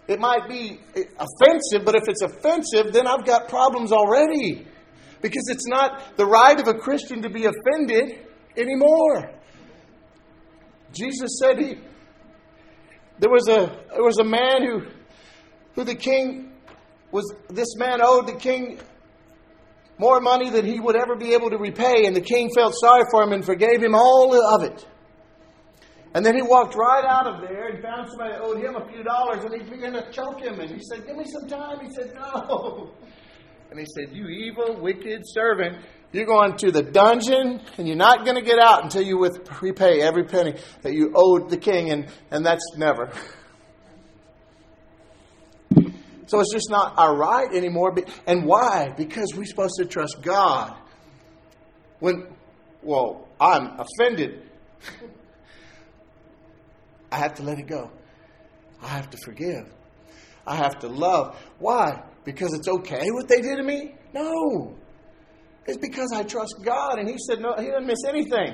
it 0.09 0.19
might 0.19 0.49
be 0.49 0.81
offensive, 0.95 1.85
but 1.85 1.95
if 1.95 2.09
it's 2.09 2.21
offensive, 2.21 2.91
then 2.91 3.07
I've 3.07 3.25
got 3.25 3.47
problems 3.47 3.93
already. 3.93 4.67
Because 5.21 5.47
it's 5.47 5.65
not 5.65 6.17
the 6.17 6.25
right 6.25 6.59
of 6.59 6.67
a 6.67 6.73
Christian 6.73 7.21
to 7.21 7.29
be 7.29 7.45
offended 7.45 8.27
anymore. 8.57 9.42
Jesus 10.93 11.39
said 11.39 11.59
he 11.59 11.77
there 13.19 13.29
was 13.29 13.47
a 13.47 13.75
there 13.91 14.03
was 14.03 14.19
a 14.19 14.23
man 14.23 14.65
who 14.65 14.85
who 15.75 15.83
the 15.83 15.95
king 15.95 16.51
was 17.11 17.33
this 17.49 17.75
man 17.77 17.99
owed 18.01 18.27
the 18.27 18.33
king 18.33 18.79
more 19.97 20.19
money 20.19 20.49
than 20.49 20.65
he 20.65 20.79
would 20.79 20.95
ever 20.95 21.15
be 21.15 21.33
able 21.33 21.49
to 21.49 21.57
repay, 21.57 22.05
and 22.05 22.15
the 22.15 22.21
king 22.21 22.49
felt 22.53 22.73
sorry 22.75 23.03
for 23.11 23.21
him 23.23 23.31
and 23.31 23.45
forgave 23.45 23.81
him 23.81 23.93
all 23.93 24.33
of 24.55 24.63
it. 24.63 24.85
And 26.15 26.25
then 26.25 26.35
he 26.35 26.41
walked 26.41 26.75
right 26.75 27.05
out 27.07 27.27
of 27.27 27.41
there 27.41 27.69
and 27.69 27.81
found 27.81 28.09
somebody 28.09 28.33
that 28.33 28.41
owed 28.41 28.57
him 28.57 28.75
a 28.75 28.87
few 28.91 29.03
dollars, 29.03 29.43
and 29.43 29.53
he 29.53 29.67
began 29.69 29.93
to 29.93 30.11
choke 30.11 30.41
him. 30.41 30.59
And 30.59 30.69
he 30.69 30.79
said, 30.83 31.07
Give 31.07 31.17
me 31.17 31.25
some 31.25 31.47
time. 31.47 31.79
He 31.85 31.91
said, 31.93 32.13
No. 32.15 32.91
And 33.71 33.79
he 33.79 33.87
said, 33.87 34.15
You 34.15 34.27
evil, 34.27 34.79
wicked 34.79 35.23
servant. 35.25 35.77
You're 36.13 36.27
going 36.27 36.55
to 36.57 36.71
the 36.71 36.83
dungeon 36.83 37.59
and 37.77 37.87
you're 37.87 37.97
not 37.97 38.23
going 38.23 38.35
to 38.35 38.43
get 38.43 38.59
out 38.59 38.83
until 38.83 39.01
you 39.01 39.17
with, 39.17 39.49
repay 39.61 39.99
every 39.99 40.23
penny 40.23 40.53
that 40.83 40.93
you 40.93 41.11
owed 41.15 41.49
the 41.49 41.57
king, 41.57 41.89
and, 41.89 42.07
and 42.31 42.45
that's 42.45 42.63
never. 42.77 43.11
So 46.25 46.39
it's 46.39 46.53
just 46.53 46.71
not 46.71 46.97
our 46.97 47.15
right 47.15 47.53
anymore. 47.53 47.93
And 48.25 48.45
why? 48.45 48.91
Because 48.97 49.33
we're 49.35 49.45
supposed 49.45 49.75
to 49.77 49.85
trust 49.85 50.21
God. 50.21 50.75
When, 51.99 52.27
well, 52.81 53.27
I'm 53.39 53.77
offended, 53.77 54.49
I 57.11 57.17
have 57.17 57.35
to 57.35 57.43
let 57.43 57.59
it 57.59 57.67
go. 57.67 57.91
I 58.81 58.87
have 58.87 59.11
to 59.11 59.17
forgive. 59.23 59.71
I 60.47 60.55
have 60.55 60.79
to 60.79 60.87
love. 60.87 61.37
Why? 61.59 62.01
Because 62.23 62.53
it's 62.53 62.67
okay 62.67 63.05
what 63.11 63.27
they 63.27 63.41
did 63.41 63.57
to 63.57 63.63
me? 63.63 63.93
No. 64.13 64.75
It's 65.65 65.77
because 65.77 66.11
I 66.13 66.23
trust 66.23 66.55
God. 66.63 66.99
And 66.99 67.09
He 67.09 67.17
said, 67.17 67.39
no, 67.39 67.55
He 67.57 67.67
doesn't 67.67 67.87
miss 67.87 68.03
anything. 68.07 68.53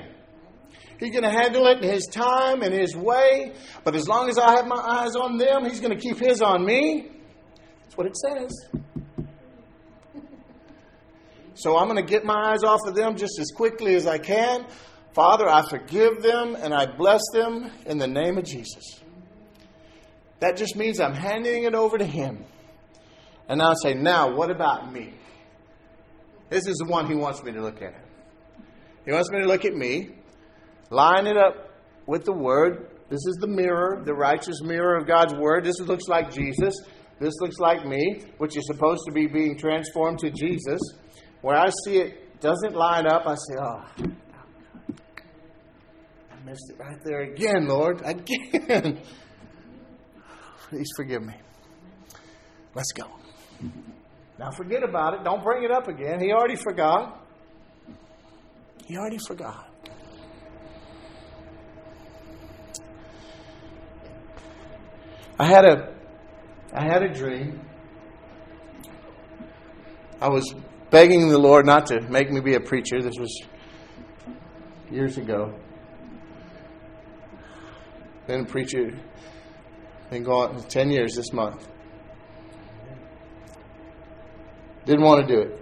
He's 1.00 1.12
going 1.12 1.24
to 1.24 1.30
handle 1.30 1.66
it 1.68 1.82
in 1.82 1.90
His 1.90 2.06
time 2.08 2.62
and 2.62 2.74
His 2.74 2.96
way. 2.96 3.54
But 3.84 3.96
as 3.96 4.08
long 4.08 4.30
as 4.30 4.38
I 4.38 4.52
have 4.52 4.68
my 4.68 4.76
eyes 4.76 5.16
on 5.16 5.38
them, 5.38 5.66
He's 5.66 5.80
going 5.80 5.98
to 5.98 6.02
keep 6.02 6.18
His 6.20 6.42
on 6.42 6.66
me. 6.66 7.10
That's 7.84 7.98
what 7.98 8.08
it 8.08 8.18
says. 8.18 8.52
So 11.56 11.78
I'm 11.78 11.90
going 11.90 12.02
to 12.02 12.10
get 12.10 12.24
my 12.24 12.54
eyes 12.54 12.64
off 12.64 12.80
of 12.88 12.96
them 12.96 13.18
just 13.18 13.38
as 13.38 13.52
quickly 13.52 13.96
as 13.96 14.08
I 14.08 14.18
can. 14.18 14.66
Father, 15.12 15.50
I 15.50 15.68
forgive 15.68 16.22
them 16.22 16.56
and 16.56 16.74
I 16.74 16.86
bless 16.86 17.20
them 17.34 17.70
in 17.86 17.98
the 17.98 18.08
name 18.08 18.38
of 18.38 18.46
Jesus. 18.46 19.02
That 20.40 20.56
just 20.56 20.78
means 20.78 21.02
I'm 21.02 21.14
handing 21.14 21.66
it 21.66 21.76
over 21.76 21.98
to 21.98 22.06
Him. 22.06 22.46
And 23.50 23.62
I'll 23.62 23.76
say, 23.76 23.94
now, 23.94 24.34
what 24.34 24.52
about 24.52 24.94
me? 24.94 25.14
This 26.50 26.68
is 26.68 26.78
the 26.78 26.86
one 26.86 27.08
he 27.08 27.16
wants 27.16 27.44
me 27.44 27.52
to 27.52 27.62
look 27.62 27.82
at. 27.82 27.94
He 29.06 29.12
wants 29.12 29.30
me 29.32 29.40
to 29.40 29.48
look 29.48 29.66
at 29.66 29.74
me, 29.74 30.10
line 30.90 31.28
it 31.28 31.38
up 31.38 31.70
with 32.06 32.26
the 32.26 32.34
Word. 32.34 32.90
This 33.10 33.20
is 33.26 33.38
the 33.40 33.48
mirror, 33.48 34.02
the 34.06 34.14
righteous 34.14 34.62
mirror 34.62 34.98
of 34.98 35.08
God's 35.08 35.34
Word. 35.34 35.64
This 35.64 35.80
looks 35.80 36.08
like 36.08 36.32
Jesus. 36.32 36.74
This 37.20 37.34
looks 37.40 37.58
like 37.60 37.86
me, 37.86 38.24
which 38.38 38.56
is 38.58 38.66
supposed 38.68 39.02
to 39.06 39.12
be 39.12 39.28
being 39.28 39.58
transformed 39.58 40.20
to 40.20 40.32
Jesus. 40.32 40.80
Where 41.42 41.58
I 41.58 41.70
see 41.86 41.98
it 41.98 42.40
doesn't 42.40 42.74
line 42.74 43.06
up, 43.06 43.24
I 43.26 43.36
say, 43.36 43.56
oh, 43.60 43.84
I 46.32 46.46
missed 46.46 46.72
it 46.72 46.80
right 46.80 46.98
there 47.04 47.22
again, 47.22 47.68
Lord. 47.68 48.02
Again. 48.04 49.02
Please 50.70 50.88
forgive 50.96 51.24
me. 51.24 51.34
Let's 52.76 52.92
go. 52.94 53.06
Now 54.40 54.52
forget 54.52 54.84
about 54.84 55.16
it. 55.16 55.26
Don't 55.26 55.44
bring 55.44 55.64
it 55.64 55.72
up 55.72 55.90
again. 55.90 56.22
He 56.22 56.32
already 56.32 56.56
forgot. 56.56 57.22
He 58.86 58.96
already 58.96 59.18
forgot. 59.18 59.68
I 65.38 65.46
had 65.46 65.66
a 65.66 65.94
I 66.74 66.84
had 66.84 67.04
a 67.04 67.14
dream. 67.14 67.60
I 70.22 70.30
was 70.30 70.56
begging 70.90 71.28
the 71.28 71.38
Lord 71.38 71.66
not 71.66 71.88
to 71.88 72.00
make 72.10 72.32
me 72.32 72.40
be 72.40 72.56
a 72.56 72.62
preacher. 72.62 73.02
This 73.02 73.16
was 73.20 73.42
years 74.90 75.18
ago. 75.18 75.54
Been 78.26 78.42
a 78.42 78.46
preacher, 78.46 78.98
been 80.10 80.24
going 80.24 80.62
10 80.64 80.92
years 80.92 81.16
this 81.16 81.34
month. 81.34 81.68
Didn't 84.90 85.06
want 85.06 85.28
to 85.28 85.36
do 85.36 85.42
it. 85.42 85.62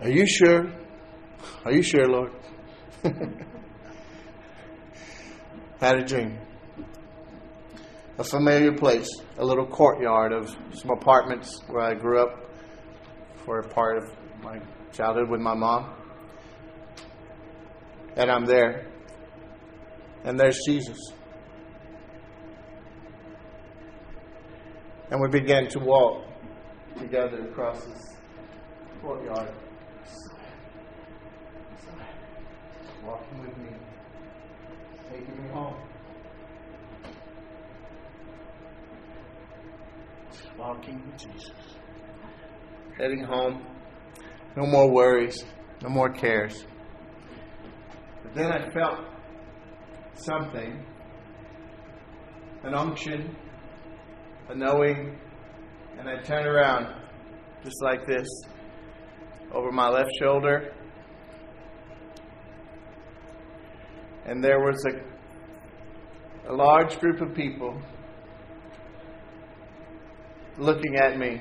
Are 0.00 0.08
you 0.08 0.26
sure? 0.26 0.72
Are 1.66 1.72
you 1.72 1.82
sure, 1.82 2.08
Lord? 2.08 2.32
Had 5.78 5.98
a 5.98 6.04
dream. 6.06 6.38
A 8.16 8.24
familiar 8.24 8.72
place, 8.72 9.06
a 9.36 9.44
little 9.44 9.66
courtyard 9.66 10.32
of 10.32 10.48
some 10.72 10.92
apartments 10.92 11.60
where 11.66 11.82
I 11.82 11.92
grew 11.92 12.22
up 12.22 12.48
for 13.44 13.58
a 13.58 13.68
part 13.68 13.98
of 13.98 14.04
my 14.42 14.58
childhood 14.94 15.28
with 15.28 15.42
my 15.42 15.52
mom. 15.52 15.92
And 18.16 18.30
I'm 18.30 18.46
there. 18.46 18.86
And 20.24 20.40
there's 20.40 20.58
Jesus. 20.66 20.96
And 25.10 25.20
we 25.20 25.28
began 25.28 25.68
to 25.68 25.78
walk 25.78 26.24
together 26.98 27.48
across 27.48 27.84
this 27.84 28.16
courtyard. 29.02 29.52
Walking 33.04 33.40
with 33.40 33.58
me, 33.58 33.68
taking 35.10 35.42
me 35.42 35.48
home. 35.50 35.76
Walking 40.58 41.02
with 41.06 41.18
Jesus. 41.18 41.52
Heading 42.96 43.24
home. 43.24 43.66
No 44.56 44.66
more 44.66 44.90
worries, 44.90 45.44
no 45.82 45.90
more 45.90 46.10
cares. 46.10 46.64
But 48.22 48.34
then 48.34 48.52
I 48.52 48.70
felt 48.70 49.00
something 50.14 50.86
an 52.62 52.74
unction, 52.74 53.36
a 54.48 54.54
knowing, 54.54 55.18
and 55.98 56.08
I 56.08 56.20
turned 56.22 56.46
around 56.46 56.94
just 57.62 57.82
like 57.82 58.06
this 58.06 58.28
over 59.52 59.72
my 59.72 59.88
left 59.88 60.10
shoulder. 60.20 60.72
And 64.26 64.42
there 64.42 64.60
was 64.60 64.84
a, 64.86 66.52
a 66.52 66.54
large 66.54 66.98
group 66.98 67.20
of 67.20 67.34
people 67.34 67.80
looking 70.58 70.96
at 70.96 71.18
me, 71.18 71.40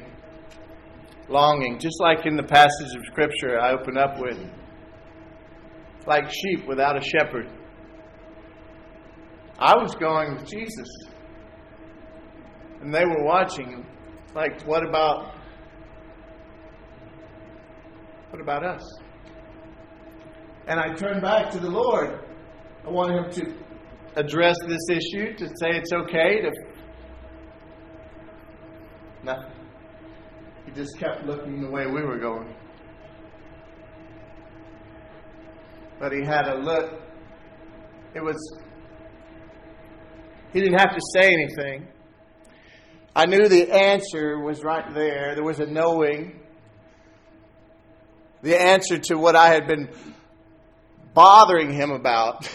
longing, 1.30 1.80
just 1.80 2.00
like 2.00 2.26
in 2.26 2.36
the 2.36 2.44
passage 2.44 2.96
of 2.96 3.06
Scripture 3.06 3.60
I 3.60 3.72
open 3.74 3.98
up 3.98 4.20
with, 4.20 4.38
like 6.08 6.32
sheep 6.32 6.68
without 6.68 6.98
a 6.98 7.02
shepherd. 7.02 7.50
I 9.60 9.76
was 9.78 9.94
going 9.96 10.36
with 10.36 10.48
Jesus. 10.48 10.88
And 12.84 12.94
they 12.94 13.06
were 13.06 13.24
watching, 13.24 13.86
like, 14.36 14.62
what 14.64 14.86
about 14.86 15.34
what 18.30 18.42
about 18.42 18.66
us? 18.66 18.82
And 20.68 20.82
I 20.82 20.94
turned 20.94 21.22
back 21.22 21.50
to 21.52 21.60
the 21.60 21.70
Lord. 21.70 22.20
I 22.86 22.90
wanted 22.90 23.38
him 23.38 23.46
to 23.46 24.20
address 24.20 24.58
this 24.68 24.82
issue, 24.90 25.34
to 25.34 25.48
say 25.48 25.78
it's 25.78 25.94
okay 25.94 26.42
to 26.42 26.52
nothing. 29.24 29.52
He 30.66 30.72
just 30.74 31.00
kept 31.00 31.26
looking 31.26 31.62
the 31.62 31.70
way 31.70 31.86
we 31.86 32.02
were 32.02 32.20
going. 32.20 32.54
But 36.02 36.12
he 36.12 36.26
had 36.26 36.50
a 36.50 36.58
look. 36.58 37.00
It 38.14 38.22
was 38.22 38.36
he 40.52 40.60
didn't 40.60 40.80
have 40.80 40.94
to 40.94 41.02
say 41.16 41.32
anything. 41.32 41.88
I 43.16 43.26
knew 43.28 43.48
the 43.48 43.72
answer 43.72 44.40
was 44.40 44.64
right 44.64 44.92
there. 44.94 45.36
There 45.36 45.44
was 45.44 45.60
a 45.60 45.68
knowing. 45.68 46.40
The 48.42 48.60
answer 48.60 48.98
to 48.98 49.16
what 49.16 49.36
I 49.36 49.50
had 49.50 49.68
been 49.68 49.90
bothering 51.14 51.72
him 51.72 51.92
about 51.92 52.50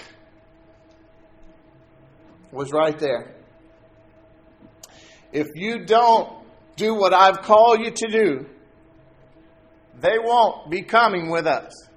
was 2.51 2.73
right 2.73 2.99
there. 2.99 3.35
If 5.33 5.47
you 5.55 5.85
don't 5.85 6.33
do 6.77 6.94
what 6.94 7.14
I've 7.14 7.42
called 7.42 7.81
you 7.81 7.90
to 7.90 8.09
do, 8.09 8.47
they 10.01 10.18
won't 10.18 10.71
be 10.71 10.83
coming 10.83 11.31
with 11.31 11.47
us. 11.47 11.88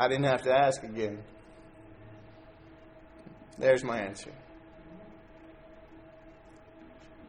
I 0.00 0.06
didn't 0.06 0.26
have 0.26 0.42
to 0.42 0.56
ask 0.56 0.84
again. 0.84 1.18
There's 3.58 3.82
my 3.82 3.98
answer. 3.98 4.30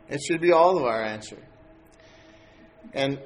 It 0.08 0.22
should 0.22 0.40
be 0.40 0.52
all 0.52 0.78
of 0.78 0.84
our 0.84 1.04
answer. 1.04 1.40
And 2.94 3.20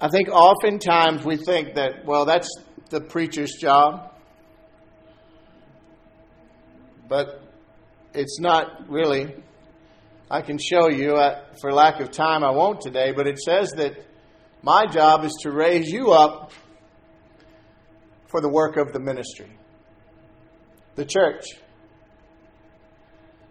I 0.00 0.08
think 0.08 0.28
oftentimes 0.28 1.24
we 1.24 1.36
think 1.36 1.74
that, 1.74 2.04
well, 2.04 2.24
that's 2.24 2.48
the 2.90 3.00
preacher's 3.00 3.52
job. 3.60 4.12
But 7.08 7.40
it's 8.14 8.40
not 8.40 8.90
really. 8.90 9.32
I 10.28 10.42
can 10.42 10.58
show 10.58 10.88
you, 10.88 11.14
uh, 11.14 11.44
for 11.60 11.72
lack 11.72 12.00
of 12.00 12.10
time, 12.10 12.42
I 12.42 12.50
won't 12.50 12.80
today, 12.80 13.12
but 13.12 13.28
it 13.28 13.38
says 13.38 13.70
that 13.76 13.96
my 14.62 14.86
job 14.86 15.24
is 15.24 15.32
to 15.42 15.52
raise 15.52 15.88
you 15.88 16.10
up 16.10 16.50
for 18.34 18.40
the 18.40 18.48
work 18.48 18.76
of 18.76 18.92
the 18.92 18.98
ministry. 18.98 19.48
The 20.96 21.04
church. 21.04 21.44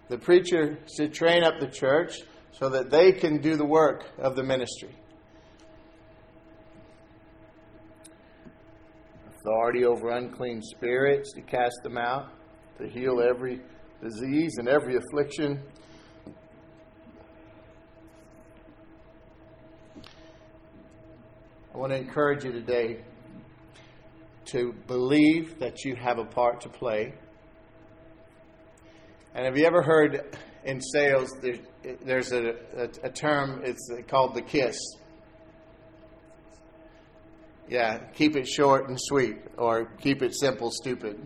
The 0.10 0.18
preacher 0.18 0.78
should 0.94 1.14
train 1.14 1.46
up 1.46 1.62
the 1.62 1.70
church 1.70 2.20
so 2.52 2.68
that 2.68 2.90
they 2.90 3.14
can 3.14 3.40
do 3.40 3.56
the 3.56 3.64
work 3.64 4.04
of 4.20 4.36
the 4.36 4.44
ministry. 4.44 4.94
Authority 9.40 9.86
over 9.86 10.10
unclean 10.10 10.62
spirits 10.62 11.32
to 11.32 11.42
cast 11.44 11.80
them 11.82 11.98
out, 11.98 12.34
to 12.78 12.90
heal 12.90 13.22
every 13.22 13.62
disease 14.02 14.56
and 14.58 14.68
every 14.68 14.98
affliction. 14.98 15.64
I 21.74 21.78
want 21.78 21.94
to 21.94 21.98
encourage 21.98 22.44
you 22.44 22.52
today 22.52 23.00
to 24.54 24.72
believe 24.86 25.58
that 25.58 25.84
you 25.84 25.96
have 25.96 26.20
a 26.20 26.26
part 26.26 26.62
to 26.62 26.70
play. 26.70 27.12
And 29.34 29.46
have 29.46 29.58
you 29.58 29.66
ever 29.66 29.82
heard 29.82 30.38
in 30.64 30.80
sales 30.80 31.36
there's, 32.06 32.32
a, 32.32 32.50
a, 32.78 32.90
a 33.02 33.10
term, 33.10 33.62
it's 33.64 33.90
called 34.08 34.36
the 34.36 34.44
KISS? 34.44 34.78
Yeah, 37.68 37.98
keep 38.14 38.36
it 38.36 38.48
short 38.48 38.90
and 38.90 39.00
sweet, 39.02 39.38
or 39.58 39.86
keep 40.00 40.22
it 40.22 40.36
simple, 40.36 40.70
stupid. 40.70 41.20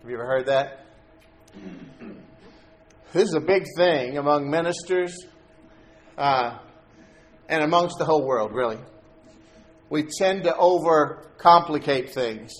Have 0.00 0.10
you 0.10 0.14
ever 0.14 0.24
heard 0.24 0.46
that? 0.46 0.86
This 3.12 3.28
is 3.28 3.34
a 3.34 3.40
big 3.40 3.64
thing 3.76 4.16
among 4.16 4.48
ministers 4.48 5.14
uh, 6.16 6.56
and 7.46 7.62
amongst 7.62 7.98
the 7.98 8.06
whole 8.06 8.26
world, 8.26 8.54
really 8.54 8.78
we 9.88 10.04
tend 10.18 10.44
to 10.44 10.52
overcomplicate 10.52 12.10
things. 12.10 12.52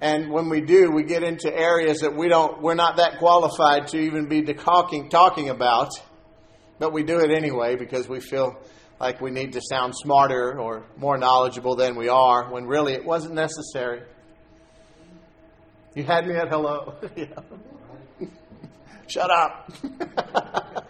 And 0.00 0.30
when 0.30 0.48
we 0.48 0.60
do, 0.60 0.90
we 0.90 1.04
get 1.04 1.22
into 1.22 1.54
areas 1.54 2.00
that 2.00 2.14
we 2.14 2.28
don't, 2.28 2.60
we're 2.60 2.74
not 2.74 2.96
that 2.96 3.18
qualified 3.18 3.88
to 3.88 3.98
even 3.98 4.28
be 4.28 4.42
talking, 4.42 5.08
talking 5.08 5.48
about, 5.48 5.90
but 6.78 6.92
we 6.92 7.02
do 7.02 7.18
it 7.20 7.30
anyway 7.30 7.76
because 7.76 8.06
we 8.08 8.20
feel 8.20 8.58
like 9.00 9.20
we 9.20 9.30
need 9.30 9.52
to 9.52 9.60
sound 9.62 9.94
smarter 9.96 10.58
or 10.58 10.84
more 10.96 11.16
knowledgeable 11.16 11.76
than 11.76 11.96
we 11.96 12.08
are, 12.08 12.50
when 12.50 12.66
really 12.66 12.92
it 12.92 13.04
wasn't 13.04 13.34
necessary. 13.34 14.02
You 15.94 16.04
had 16.04 16.26
me 16.26 16.34
at 16.34 16.48
hello. 16.48 16.94
Shut 19.06 19.30
up. 19.30 19.72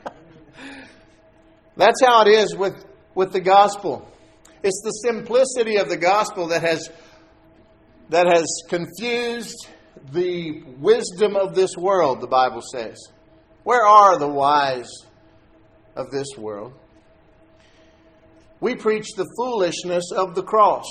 That's 1.76 2.00
how 2.02 2.22
it 2.22 2.28
is 2.28 2.56
with 2.56 2.84
with 3.16 3.32
the 3.32 3.40
gospel. 3.40 4.06
It's 4.62 4.80
the 4.84 4.90
simplicity 4.90 5.76
of 5.76 5.88
the 5.88 5.96
gospel 5.96 6.48
that 6.48 6.62
has, 6.62 6.90
that 8.10 8.26
has 8.28 8.46
confused 8.68 9.68
the 10.12 10.62
wisdom 10.78 11.34
of 11.34 11.54
this 11.54 11.76
world, 11.76 12.20
the 12.20 12.28
Bible 12.28 12.60
says. 12.60 12.98
Where 13.64 13.84
are 13.84 14.18
the 14.18 14.28
wise 14.28 14.90
of 15.96 16.10
this 16.10 16.28
world? 16.36 16.74
We 18.60 18.76
preach 18.76 19.06
the 19.16 19.26
foolishness 19.36 20.12
of 20.14 20.34
the 20.34 20.42
cross. 20.42 20.86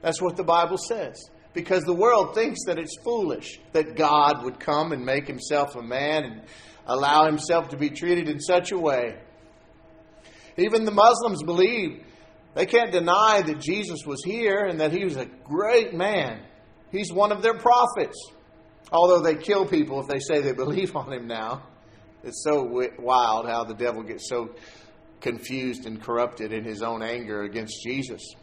That's 0.00 0.22
what 0.22 0.36
the 0.36 0.44
Bible 0.44 0.78
says. 0.78 1.28
Because 1.54 1.82
the 1.82 1.94
world 1.94 2.34
thinks 2.34 2.60
that 2.66 2.78
it's 2.78 2.96
foolish 3.02 3.58
that 3.72 3.96
God 3.96 4.44
would 4.44 4.60
come 4.60 4.92
and 4.92 5.04
make 5.04 5.26
himself 5.26 5.74
a 5.74 5.82
man 5.82 6.24
and 6.24 6.42
allow 6.86 7.26
himself 7.26 7.70
to 7.70 7.76
be 7.76 7.90
treated 7.90 8.28
in 8.28 8.38
such 8.38 8.70
a 8.70 8.78
way. 8.78 9.16
Even 10.58 10.84
the 10.84 10.90
Muslims 10.90 11.42
believe 11.42 12.04
they 12.54 12.66
can't 12.66 12.90
deny 12.90 13.42
that 13.42 13.60
Jesus 13.60 14.00
was 14.04 14.22
here 14.24 14.66
and 14.66 14.80
that 14.80 14.92
he 14.92 15.04
was 15.04 15.16
a 15.16 15.26
great 15.44 15.94
man. 15.94 16.42
He's 16.90 17.12
one 17.12 17.30
of 17.30 17.42
their 17.42 17.54
prophets. 17.54 18.16
Although 18.90 19.20
they 19.20 19.36
kill 19.36 19.66
people 19.66 20.00
if 20.00 20.08
they 20.08 20.18
say 20.18 20.40
they 20.40 20.52
believe 20.64 20.96
on 20.96 21.12
him 21.12 21.26
now. 21.26 21.62
It's 22.24 22.42
so 22.42 22.68
wild 22.98 23.46
how 23.46 23.64
the 23.64 23.74
devil 23.74 24.02
gets 24.02 24.28
so 24.28 24.54
confused 25.20 25.86
and 25.86 26.02
corrupted 26.02 26.52
in 26.52 26.64
his 26.64 26.82
own 26.82 27.02
anger 27.02 27.42
against 27.42 27.80
Jesus. 27.84 28.34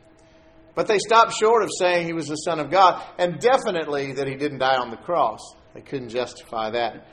But 0.76 0.88
they 0.88 1.00
stopped 1.00 1.34
short 1.34 1.64
of 1.64 1.70
saying 1.78 2.06
he 2.06 2.14
was 2.14 2.28
the 2.28 2.36
Son 2.36 2.60
of 2.60 2.70
God, 2.70 3.02
and 3.18 3.40
definitely 3.40 4.14
that 4.14 4.28
he 4.28 4.36
didn't 4.36 4.60
die 4.60 4.78
on 4.78 4.92
the 4.92 4.98
cross. 4.98 5.40
They 5.74 5.82
couldn't 5.82 6.10
justify 6.10 6.72
that. 6.72 7.08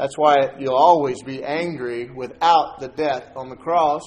That's 0.00 0.16
why 0.16 0.54
you'll 0.58 0.76
always 0.76 1.22
be 1.22 1.44
angry 1.44 2.08
without 2.08 2.80
the 2.80 2.88
death 2.88 3.36
on 3.36 3.50
the 3.50 3.54
cross. 3.54 4.00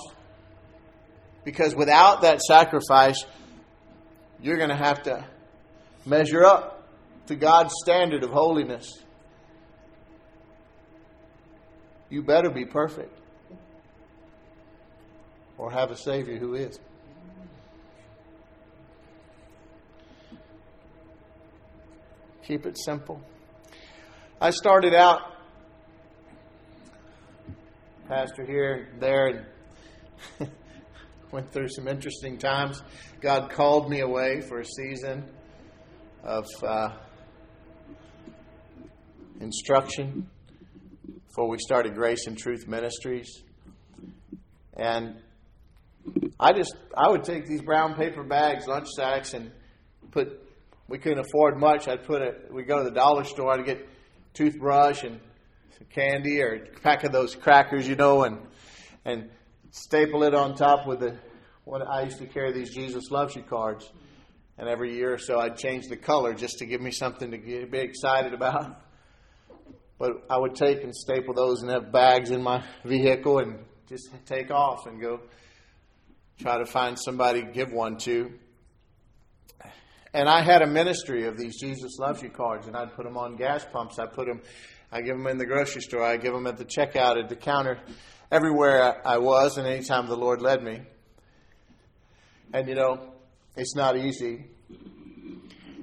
Because 1.45 1.75
without 1.75 2.23
that 2.23 2.41
sacrifice, 2.41 3.23
you're 4.41 4.57
going 4.57 4.71
to 4.71 4.75
have 4.75 5.03
to 5.03 5.23
measure 6.03 6.43
up 6.43 6.89
to 7.27 7.35
God's 7.35 7.75
standard 7.83 8.23
of 8.23 8.31
holiness. 8.31 9.03
You 12.09 12.23
better 12.23 12.49
be 12.49 12.65
perfect 12.65 13.15
or 15.59 15.69
have 15.69 15.91
a 15.91 15.95
Savior 15.95 16.39
who 16.39 16.55
is. 16.55 16.79
Keep 22.47 22.65
it 22.65 22.79
simple. 22.79 23.21
I 24.41 24.49
started 24.49 24.95
out 24.95 25.32
pastor 28.07 28.45
here 28.45 28.89
there 28.99 29.27
and 30.39 30.51
went 31.31 31.51
through 31.51 31.69
some 31.69 31.87
interesting 31.87 32.37
times. 32.37 32.81
God 33.21 33.49
called 33.49 33.89
me 33.89 34.01
away 34.01 34.41
for 34.41 34.59
a 34.59 34.65
season 34.65 35.29
of 36.23 36.45
uh, 36.61 36.89
instruction 39.39 40.29
before 41.27 41.49
we 41.49 41.57
started 41.59 41.95
Grace 41.95 42.27
and 42.27 42.37
Truth 42.37 42.67
Ministries. 42.67 43.43
And 44.75 45.21
I 46.39 46.51
just 46.51 46.75
I 46.95 47.09
would 47.09 47.23
take 47.23 47.45
these 47.45 47.61
brown 47.61 47.95
paper 47.95 48.23
bags, 48.23 48.67
lunch 48.67 48.87
sacks, 48.95 49.33
and 49.33 49.51
put. 50.11 50.39
We 50.89 50.97
couldn't 50.97 51.19
afford 51.19 51.57
much. 51.57 51.87
I'd 51.87 52.03
put 52.03 52.21
it. 52.21 52.49
We 52.51 52.63
go 52.63 52.79
to 52.79 52.83
the 52.83 52.93
dollar 52.93 53.23
store. 53.23 53.53
I'd 53.53 53.65
get 53.65 53.87
toothbrush 54.33 55.03
and 55.03 55.21
some 55.77 55.87
candy 55.87 56.41
or 56.41 56.55
a 56.55 56.79
pack 56.81 57.03
of 57.03 57.11
those 57.11 57.35
crackers, 57.35 57.87
you 57.87 57.95
know, 57.95 58.23
and 58.23 58.37
and 59.05 59.29
staple 59.71 60.23
it 60.23 60.33
on 60.33 60.55
top 60.55 60.87
with 60.87 60.99
the. 60.99 61.17
What 61.65 61.81
I 61.81 62.03
used 62.03 62.17
to 62.17 62.25
carry 62.25 62.51
these 62.51 62.73
Jesus 62.73 63.09
loves 63.09 63.35
you 63.35 63.43
cards, 63.43 63.89
and 64.57 64.67
every 64.67 64.95
year 64.95 65.13
or 65.13 65.17
so 65.17 65.39
I'd 65.39 65.57
change 65.57 65.87
the 65.87 65.95
color 65.95 66.33
just 66.33 66.57
to 66.57 66.65
give 66.65 66.81
me 66.81 66.91
something 66.91 67.31
to 67.31 67.37
get, 67.37 67.71
be 67.71 67.79
excited 67.79 68.33
about. 68.33 68.81
But 69.97 70.25
I 70.29 70.37
would 70.37 70.55
take 70.55 70.83
and 70.83 70.93
staple 70.93 71.33
those 71.33 71.61
and 71.61 71.71
have 71.71 71.91
bags 71.91 72.31
in 72.31 72.43
my 72.43 72.65
vehicle 72.83 73.39
and 73.39 73.59
just 73.87 74.09
take 74.25 74.51
off 74.51 74.85
and 74.87 74.99
go 74.99 75.21
try 76.39 76.57
to 76.57 76.65
find 76.65 76.99
somebody 76.99 77.41
to 77.41 77.51
give 77.51 77.71
one 77.71 77.97
to. 77.99 78.33
And 80.13 80.29
I 80.29 80.41
had 80.41 80.61
a 80.61 80.67
ministry 80.67 81.25
of 81.25 81.37
these 81.37 81.59
Jesus 81.59 81.97
loves 81.97 82.21
you 82.21 82.29
cards, 82.29 82.67
and 82.67 82.75
I'd 82.75 82.93
put 82.93 83.05
them 83.05 83.17
on 83.17 83.35
gas 83.35 83.65
pumps. 83.71 83.97
I 83.97 84.05
put 84.05 84.27
them, 84.27 84.41
I 84.93 85.01
give 85.01 85.17
them 85.17 85.25
in 85.25 85.39
the 85.39 85.45
grocery 85.47 85.81
store. 85.81 86.03
I 86.03 86.17
give 86.17 86.33
them 86.33 86.45
at 86.45 86.57
the 86.57 86.65
checkout, 86.65 87.19
at 87.19 87.27
the 87.27 87.35
counter, 87.35 87.79
everywhere 88.31 89.01
I 89.03 89.17
was, 89.17 89.57
and 89.57 89.65
anytime 89.65 90.05
the 90.05 90.15
Lord 90.15 90.39
led 90.39 90.61
me. 90.61 90.81
And 92.53 92.67
you 92.69 92.75
know, 92.75 93.13
it's 93.57 93.75
not 93.75 93.97
easy. 93.97 94.45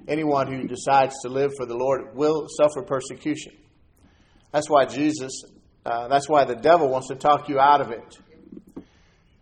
Anyone 0.07 0.47
who 0.47 0.69
decides 0.69 1.17
to 1.23 1.29
live 1.29 1.51
for 1.57 1.67
the 1.67 1.75
Lord 1.75 2.15
will 2.15 2.47
suffer 2.49 2.83
persecution. 2.83 3.53
That's 4.53 4.71
why 4.71 4.85
Jesus, 4.85 5.43
uh, 5.85 6.07
that's 6.07 6.29
why 6.29 6.45
the 6.45 6.55
devil 6.55 6.89
wants 6.89 7.09
to 7.09 7.17
talk 7.17 7.49
you 7.49 7.59
out 7.59 7.81
of 7.81 7.91
it. 7.91 8.19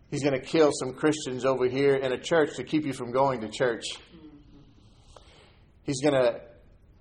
He's 0.09 0.23
going 0.23 0.33
to 0.33 0.43
kill 0.43 0.71
some 0.73 0.93
Christians 0.93 1.45
over 1.45 1.67
here 1.67 1.93
in 1.93 2.11
a 2.11 2.17
church 2.17 2.55
to 2.55 2.63
keep 2.63 2.87
you 2.87 2.93
from 2.93 3.11
going 3.11 3.41
to 3.41 3.49
church. 3.49 3.85
He's 5.83 6.01
going 6.01 6.15
to 6.15 6.41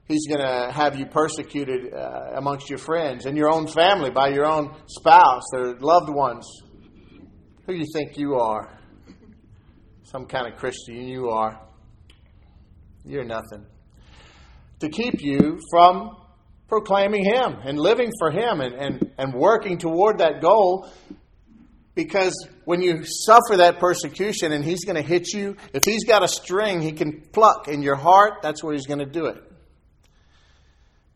He's 0.09 0.27
going 0.27 0.41
to 0.41 0.73
have 0.73 0.99
you 0.99 1.05
persecuted 1.05 1.93
uh, 1.93 2.33
amongst 2.37 2.71
your 2.71 2.79
friends 2.79 3.27
and 3.27 3.37
your 3.37 3.51
own 3.51 3.67
family 3.67 4.11
by 4.11 4.29
your 4.29 4.47
own 4.47 4.75
spouse, 4.87 5.43
or 5.53 5.79
loved 5.81 6.09
ones. 6.09 6.49
Who 7.67 7.75
do 7.75 7.79
you 7.79 7.87
think 7.93 8.17
you 8.17 8.37
are? 8.37 8.81
Some 10.05 10.25
kind 10.25 10.51
of 10.51 10.59
Christian 10.59 11.07
you 11.07 11.29
are. 11.29 11.61
You're 13.05 13.25
nothing. 13.25 13.67
To 14.81 14.89
keep 14.89 15.21
you 15.21 15.61
from 15.71 16.17
proclaiming 16.69 17.25
Him 17.25 17.57
and 17.63 17.79
living 17.79 18.11
for 18.19 18.31
Him 18.31 18.63
and, 18.63 18.75
and, 18.75 19.13
and 19.19 19.35
working 19.35 19.77
toward 19.77 20.19
that 20.19 20.41
goal 20.41 20.91
because 21.95 22.33
when 22.65 22.81
you 22.81 23.03
suffer 23.05 23.57
that 23.57 23.79
persecution 23.79 24.53
and 24.53 24.65
he's 24.65 24.85
going 24.85 24.97
to 24.97 25.03
hit 25.03 25.33
you, 25.33 25.57
if 25.75 25.85
he's 25.85 26.05
got 26.05 26.23
a 26.23 26.29
string 26.29 26.81
he 26.81 26.93
can 26.93 27.23
pluck 27.33 27.67
in 27.67 27.83
your 27.83 27.97
heart, 27.97 28.35
that's 28.41 28.63
where 28.63 28.73
he's 28.73 28.87
going 28.87 29.01
to 29.01 29.07
do 29.07 29.27
it. 29.27 29.48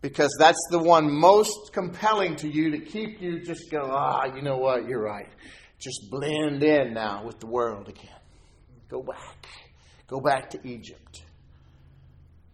Because 0.03 0.35
that's 0.38 0.59
the 0.71 0.81
one 0.81 1.11
most 1.11 1.73
compelling 1.73 2.37
to 2.37 2.49
you 2.49 2.73
to 2.73 2.79
keep 2.79 3.23
you 3.23 3.41
just 3.41 3.71
go, 3.71 3.88
ah, 3.91 4.25
you 4.35 4.43
know 4.43 4.59
what, 4.59 4.87
you're 4.87 5.03
right. 5.03 5.29
Just 5.79 6.11
blend 6.11 6.62
in 6.62 6.93
now 6.93 7.25
with 7.25 7.38
the 7.38 7.47
world 7.47 7.88
again. 7.88 8.11
Go 8.88 9.03
back. 9.03 9.47
Go 10.09 10.21
back 10.21 10.51
to 10.51 10.69
Egypt. 10.69 11.23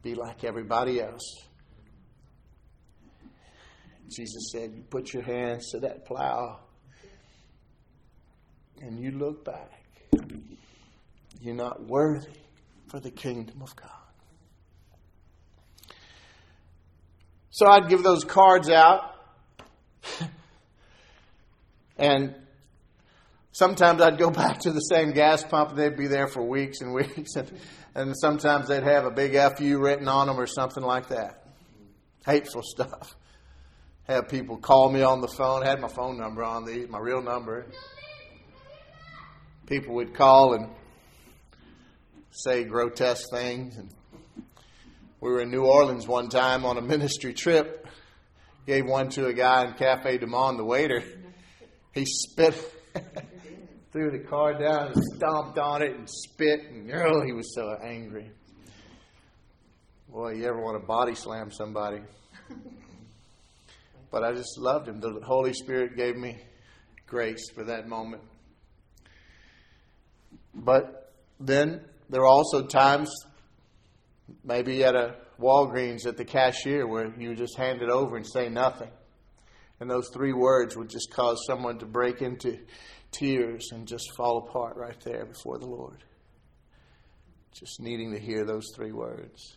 Be 0.02 0.14
like 0.14 0.44
everybody 0.44 1.00
else. 1.00 1.42
Jesus 4.08 4.50
said, 4.52 4.72
You 4.74 4.82
put 4.82 5.12
your 5.12 5.22
hands 5.22 5.70
to 5.72 5.80
that 5.80 6.06
plow 6.06 6.60
and 8.80 8.98
you 9.00 9.10
look 9.10 9.44
back, 9.44 9.82
you're 11.40 11.54
not 11.54 11.84
worthy 11.86 12.40
for 12.88 13.00
the 13.00 13.10
kingdom 13.10 13.60
of 13.62 13.74
God. 13.74 13.97
So 17.58 17.66
I'd 17.66 17.88
give 17.88 18.04
those 18.04 18.22
cards 18.22 18.70
out. 18.70 19.16
and 21.98 22.36
sometimes 23.50 24.00
I'd 24.00 24.16
go 24.16 24.30
back 24.42 24.60
to 24.60 24.70
the 24.70 24.78
same 24.78 25.10
gas 25.10 25.42
pump 25.42 25.70
and 25.70 25.78
they'd 25.78 25.96
be 25.96 26.06
there 26.06 26.28
for 26.28 26.40
weeks 26.40 26.82
and 26.82 26.94
weeks. 26.94 27.34
And, 27.34 27.50
and 27.96 28.14
sometimes 28.16 28.68
they'd 28.68 28.84
have 28.84 29.06
a 29.06 29.10
big 29.10 29.32
FU 29.56 29.80
written 29.80 30.06
on 30.06 30.28
them 30.28 30.38
or 30.38 30.46
something 30.46 30.84
like 30.84 31.08
that. 31.08 31.48
Hateful 32.24 32.62
stuff. 32.62 33.16
Have 34.04 34.28
people 34.28 34.58
call 34.58 34.92
me 34.92 35.02
on 35.02 35.20
the 35.20 35.26
phone, 35.26 35.62
had 35.62 35.80
my 35.80 35.88
phone 35.88 36.16
number 36.16 36.44
on 36.44 36.64
these, 36.64 36.88
my 36.88 37.00
real 37.00 37.20
number 37.20 37.66
people 39.66 39.96
would 39.96 40.14
call 40.14 40.54
and 40.54 40.70
say 42.30 42.62
grotesque 42.62 43.26
things. 43.30 43.76
And 43.76 43.90
we 45.20 45.30
were 45.30 45.40
in 45.40 45.50
New 45.50 45.64
Orleans 45.64 46.06
one 46.06 46.28
time 46.28 46.64
on 46.64 46.78
a 46.78 46.82
ministry 46.82 47.34
trip. 47.34 47.86
Gave 48.66 48.86
one 48.86 49.08
to 49.10 49.26
a 49.26 49.32
guy 49.32 49.64
in 49.66 49.74
Cafe 49.74 50.18
Du 50.18 50.26
Monde, 50.26 50.58
the 50.58 50.64
waiter. 50.64 51.02
He 51.92 52.04
spit, 52.04 52.54
threw 53.92 54.10
the 54.10 54.20
card 54.20 54.60
down 54.60 54.92
and 54.92 55.04
stomped 55.16 55.58
on 55.58 55.82
it 55.82 55.96
and 55.96 56.08
spit, 56.08 56.70
and 56.70 56.90
oh, 56.92 57.22
he 57.24 57.32
was 57.32 57.54
so 57.54 57.76
angry. 57.82 58.30
Boy, 60.10 60.34
you 60.34 60.44
ever 60.46 60.60
want 60.60 60.80
to 60.80 60.86
body 60.86 61.14
slam 61.14 61.50
somebody? 61.50 62.00
But 64.10 64.24
I 64.24 64.32
just 64.32 64.58
loved 64.58 64.88
him. 64.88 65.00
The 65.00 65.20
Holy 65.22 65.52
Spirit 65.52 65.96
gave 65.96 66.16
me 66.16 66.38
grace 67.06 67.50
for 67.54 67.64
that 67.64 67.88
moment. 67.88 68.22
But 70.54 71.12
then 71.40 71.82
there 72.08 72.22
are 72.22 72.26
also 72.26 72.66
times, 72.66 73.10
maybe 74.44 74.84
at 74.84 74.94
a 74.94 75.16
Walgreens 75.40 76.06
at 76.06 76.16
the 76.16 76.24
cashier, 76.24 76.86
where 76.86 77.12
you 77.18 77.34
just 77.34 77.56
hand 77.56 77.82
it 77.82 77.90
over 77.90 78.16
and 78.16 78.26
say 78.26 78.48
nothing. 78.48 78.90
And 79.80 79.88
those 79.88 80.08
three 80.12 80.32
words 80.32 80.76
would 80.76 80.90
just 80.90 81.12
cause 81.12 81.38
someone 81.46 81.78
to 81.78 81.86
break 81.86 82.20
into 82.20 82.58
tears 83.12 83.68
and 83.72 83.86
just 83.86 84.04
fall 84.16 84.48
apart 84.48 84.76
right 84.76 85.00
there 85.04 85.24
before 85.24 85.58
the 85.58 85.66
Lord. 85.66 86.04
Just 87.52 87.80
needing 87.80 88.12
to 88.12 88.18
hear 88.18 88.44
those 88.44 88.66
three 88.74 88.92
words. 88.92 89.56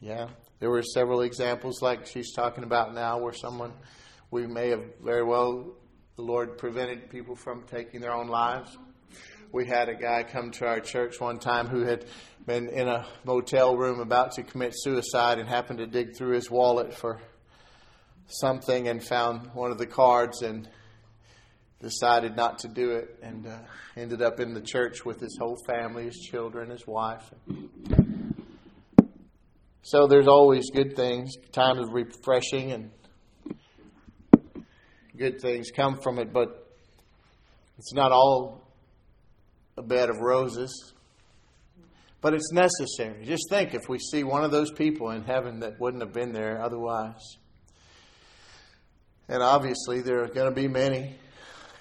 Yeah, 0.00 0.28
there 0.60 0.70
were 0.70 0.82
several 0.82 1.22
examples 1.22 1.82
like 1.82 2.06
she's 2.06 2.32
talking 2.32 2.64
about 2.64 2.94
now 2.94 3.18
where 3.18 3.32
someone 3.32 3.72
we 4.30 4.46
may 4.46 4.68
have 4.68 4.84
very 5.02 5.24
well 5.24 5.74
the 6.16 6.22
Lord 6.22 6.58
prevented 6.58 7.10
people 7.10 7.36
from 7.36 7.62
taking 7.62 8.00
their 8.00 8.12
own 8.12 8.26
lives. 8.26 8.76
We 9.52 9.66
had 9.66 9.88
a 9.88 9.94
guy 9.94 10.22
come 10.22 10.50
to 10.50 10.66
our 10.66 10.80
church 10.80 11.20
one 11.20 11.38
time 11.38 11.66
who 11.68 11.82
had 11.82 12.04
been 12.44 12.68
in 12.68 12.86
a 12.86 13.06
motel 13.24 13.76
room 13.76 14.00
about 14.00 14.32
to 14.32 14.42
commit 14.42 14.72
suicide 14.74 15.38
and 15.38 15.48
happened 15.48 15.78
to 15.78 15.86
dig 15.86 16.16
through 16.16 16.34
his 16.34 16.50
wallet 16.50 16.92
for 16.92 17.20
something 18.26 18.88
and 18.88 19.02
found 19.02 19.48
one 19.54 19.70
of 19.70 19.78
the 19.78 19.86
cards 19.86 20.42
and 20.42 20.68
decided 21.80 22.36
not 22.36 22.58
to 22.58 22.68
do 22.68 22.90
it 22.90 23.18
and 23.22 23.46
uh, 23.46 23.56
ended 23.96 24.20
up 24.20 24.38
in 24.40 24.52
the 24.52 24.60
church 24.60 25.04
with 25.04 25.20
his 25.20 25.36
whole 25.40 25.56
family, 25.66 26.04
his 26.04 26.18
children, 26.18 26.70
his 26.70 26.86
wife. 26.86 27.32
So 29.82 30.06
there's 30.06 30.28
always 30.28 30.70
good 30.70 30.94
things, 30.94 31.36
times 31.52 31.78
of 31.78 31.92
refreshing 31.92 32.72
and 32.72 32.90
good 35.16 35.40
things 35.40 35.70
come 35.70 35.98
from 35.98 36.18
it, 36.18 36.32
but 36.32 36.66
it's 37.78 37.94
not 37.94 38.12
all 38.12 38.67
a 39.78 39.82
bed 39.82 40.10
of 40.10 40.18
roses. 40.18 40.92
But 42.20 42.34
it's 42.34 42.52
necessary. 42.52 43.24
Just 43.24 43.48
think 43.48 43.74
if 43.74 43.88
we 43.88 43.98
see 43.98 44.24
one 44.24 44.42
of 44.42 44.50
those 44.50 44.72
people 44.72 45.10
in 45.10 45.22
heaven 45.22 45.60
that 45.60 45.78
wouldn't 45.78 46.02
have 46.02 46.12
been 46.12 46.32
there 46.32 46.60
otherwise. 46.60 47.36
And 49.28 49.40
obviously, 49.40 50.00
there 50.00 50.24
are 50.24 50.28
going 50.28 50.52
to 50.52 50.54
be 50.54 50.66
many. 50.66 51.16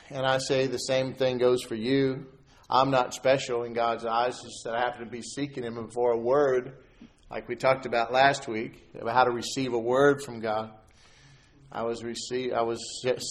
And 0.10 0.25
I 0.25 0.38
say 0.38 0.67
the 0.67 0.77
same 0.77 1.15
thing 1.15 1.39
goes 1.39 1.63
for 1.63 1.75
you. 1.75 2.27
I'm 2.69 2.91
not 2.91 3.13
special 3.13 3.63
in 3.63 3.73
God's 3.73 4.05
eyes, 4.05 4.41
just 4.41 4.63
that 4.65 4.75
I 4.75 4.81
happen 4.81 5.05
to 5.05 5.12
be 5.12 5.21
seeking 5.21 5.63
Him 5.63 5.89
for 5.93 6.12
a 6.12 6.17
word, 6.17 6.73
like 7.31 7.47
we 7.47 7.55
talked 7.55 7.86
about 7.86 8.12
last 8.12 8.47
week, 8.47 8.86
about 8.99 9.15
how 9.15 9.23
to 9.23 9.31
receive 9.31 9.73
a 9.73 9.79
word 9.79 10.21
from 10.21 10.39
God. 10.39 10.71
I 11.71 11.83
was 11.83 12.03
receive, 12.03 12.53
I 12.53 12.62
was 12.62 12.79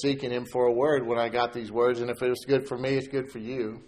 seeking 0.02 0.30
Him 0.30 0.46
for 0.50 0.66
a 0.66 0.72
word 0.72 1.06
when 1.06 1.18
I 1.18 1.28
got 1.28 1.52
these 1.52 1.70
words, 1.70 2.00
and 2.00 2.10
if 2.10 2.22
it 2.22 2.28
was 2.28 2.44
good 2.46 2.66
for 2.66 2.78
me, 2.78 2.96
it's 2.96 3.08
good 3.08 3.30
for 3.30 3.38
you. 3.38 3.82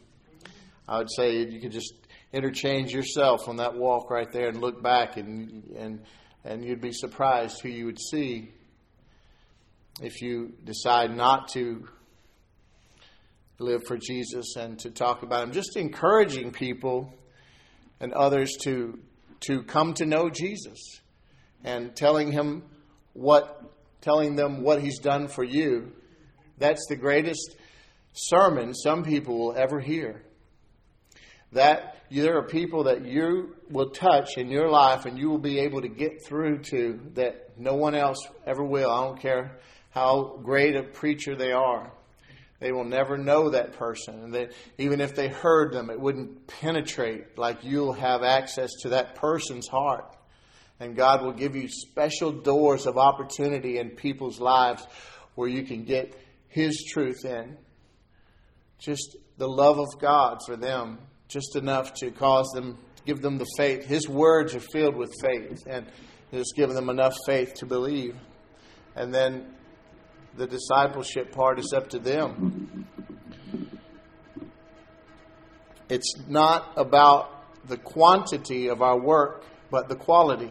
I 0.88 0.98
would 0.98 1.10
say 1.10 1.44
you 1.44 1.60
could 1.60 1.72
just 1.72 1.94
interchange 2.32 2.92
yourself 2.92 3.48
on 3.48 3.56
that 3.56 3.74
walk 3.74 4.10
right 4.10 4.30
there 4.32 4.48
and 4.48 4.60
look 4.60 4.82
back, 4.82 5.16
and 5.16 5.64
and 5.76 6.00
and 6.44 6.64
you'd 6.64 6.80
be 6.80 6.92
surprised 6.92 7.60
who 7.60 7.68
you 7.68 7.84
would 7.86 8.00
see 8.00 8.50
if 10.00 10.22
you 10.22 10.54
decide 10.64 11.14
not 11.14 11.48
to 11.48 11.86
live 13.58 13.84
for 13.86 13.98
Jesus 13.98 14.56
and 14.56 14.78
to 14.78 14.90
talk 14.90 15.22
about 15.22 15.44
Him. 15.44 15.52
Just 15.52 15.76
encouraging 15.76 16.52
people 16.52 17.12
and 18.00 18.12
others 18.12 18.56
to 18.62 18.98
to 19.40 19.62
come 19.62 19.94
to 19.94 20.06
know 20.06 20.30
Jesus 20.30 21.00
and 21.64 21.94
telling 21.94 22.32
him 22.32 22.62
what 23.12 23.62
telling 24.00 24.36
them 24.36 24.62
what 24.62 24.80
he's 24.80 24.98
done 24.98 25.28
for 25.28 25.44
you. 25.44 25.92
That's 26.58 26.86
the 26.88 26.96
greatest 26.96 27.56
sermon 28.12 28.74
some 28.74 29.04
people 29.04 29.38
will 29.38 29.56
ever 29.56 29.80
hear. 29.80 30.22
That 31.52 31.96
there 32.10 32.36
are 32.38 32.42
people 32.42 32.84
that 32.84 33.04
you 33.04 33.56
will 33.70 33.90
touch 33.90 34.36
in 34.36 34.50
your 34.50 34.70
life 34.70 35.06
and 35.06 35.18
you 35.18 35.30
will 35.30 35.38
be 35.38 35.60
able 35.60 35.80
to 35.82 35.88
get 35.88 36.24
through 36.24 36.58
to 36.70 37.00
that 37.14 37.58
no 37.58 37.74
one 37.74 37.94
else 37.94 38.18
ever 38.46 38.62
will. 38.62 38.90
I 38.90 39.04
don't 39.04 39.20
care 39.20 39.58
how 39.90 40.40
great 40.42 40.76
a 40.76 40.82
preacher 40.82 41.36
they 41.36 41.52
are. 41.52 41.92
They 42.60 42.72
will 42.72 42.84
never 42.84 43.16
know 43.16 43.50
that 43.50 43.74
person. 43.74 44.22
And 44.22 44.34
that 44.34 44.52
even 44.78 45.00
if 45.00 45.14
they 45.14 45.28
heard 45.28 45.72
them, 45.72 45.90
it 45.90 46.00
wouldn't 46.00 46.46
penetrate 46.46 47.38
like 47.38 47.62
you'll 47.62 47.92
have 47.92 48.22
access 48.22 48.70
to 48.82 48.90
that 48.90 49.14
person's 49.14 49.68
heart. 49.68 50.16
And 50.80 50.96
God 50.96 51.22
will 51.22 51.32
give 51.32 51.56
you 51.56 51.68
special 51.68 52.32
doors 52.32 52.86
of 52.86 52.98
opportunity 52.98 53.78
in 53.78 53.90
people's 53.90 54.40
lives 54.40 54.86
where 55.34 55.48
you 55.48 55.62
can 55.62 55.84
get 55.84 56.14
His 56.48 56.84
truth 56.92 57.24
in. 57.24 57.56
Just 58.78 59.16
the 59.38 59.48
love 59.48 59.78
of 59.78 60.00
God 60.00 60.38
for 60.46 60.56
them, 60.56 60.98
just 61.28 61.56
enough 61.56 61.92
to 61.94 62.10
cause 62.10 62.48
them, 62.54 62.78
give 63.06 63.20
them 63.20 63.38
the 63.38 63.46
faith. 63.56 63.84
His 63.84 64.08
words 64.08 64.54
are 64.54 64.60
filled 64.60 64.96
with 64.96 65.10
faith, 65.20 65.62
and 65.66 65.86
just 66.32 66.54
give 66.56 66.70
them 66.70 66.88
enough 66.88 67.16
faith 67.26 67.54
to 67.54 67.66
believe. 67.66 68.16
And 68.96 69.14
then 69.14 69.54
the 70.36 70.46
discipleship 70.46 71.32
part 71.32 71.58
is 71.58 71.72
up 71.74 71.88
to 71.90 71.98
them. 71.98 72.86
It's 75.88 76.14
not 76.28 76.72
about 76.76 77.66
the 77.66 77.76
quantity 77.76 78.68
of 78.68 78.82
our 78.82 78.98
work, 78.98 79.44
but 79.70 79.88
the 79.88 79.96
quality. 79.96 80.50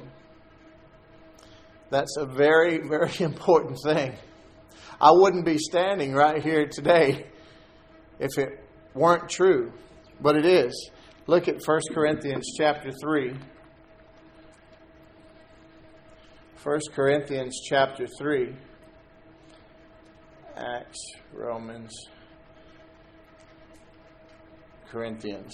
That's 1.89 2.17
a 2.17 2.25
very, 2.25 2.77
very 2.87 3.19
important 3.19 3.79
thing. 3.83 4.13
I 4.99 5.11
wouldn't 5.11 5.45
be 5.45 5.57
standing 5.59 6.13
right 6.13 6.41
here 6.41 6.67
today 6.67 7.27
if 8.19 8.37
it 8.37 8.63
weren't 8.95 9.29
true, 9.29 9.71
but 10.21 10.35
it 10.35 10.45
is. 10.45 10.91
Look 11.27 11.47
at 11.47 11.61
1 11.65 11.79
Corinthians 11.93 12.53
chapter 12.57 12.91
3. 12.91 13.33
1 16.63 16.79
Corinthians 16.93 17.59
chapter 17.67 18.07
3. 18.07 18.55
Acts, 20.55 20.99
Romans, 21.33 21.91
Corinthians. 24.89 25.53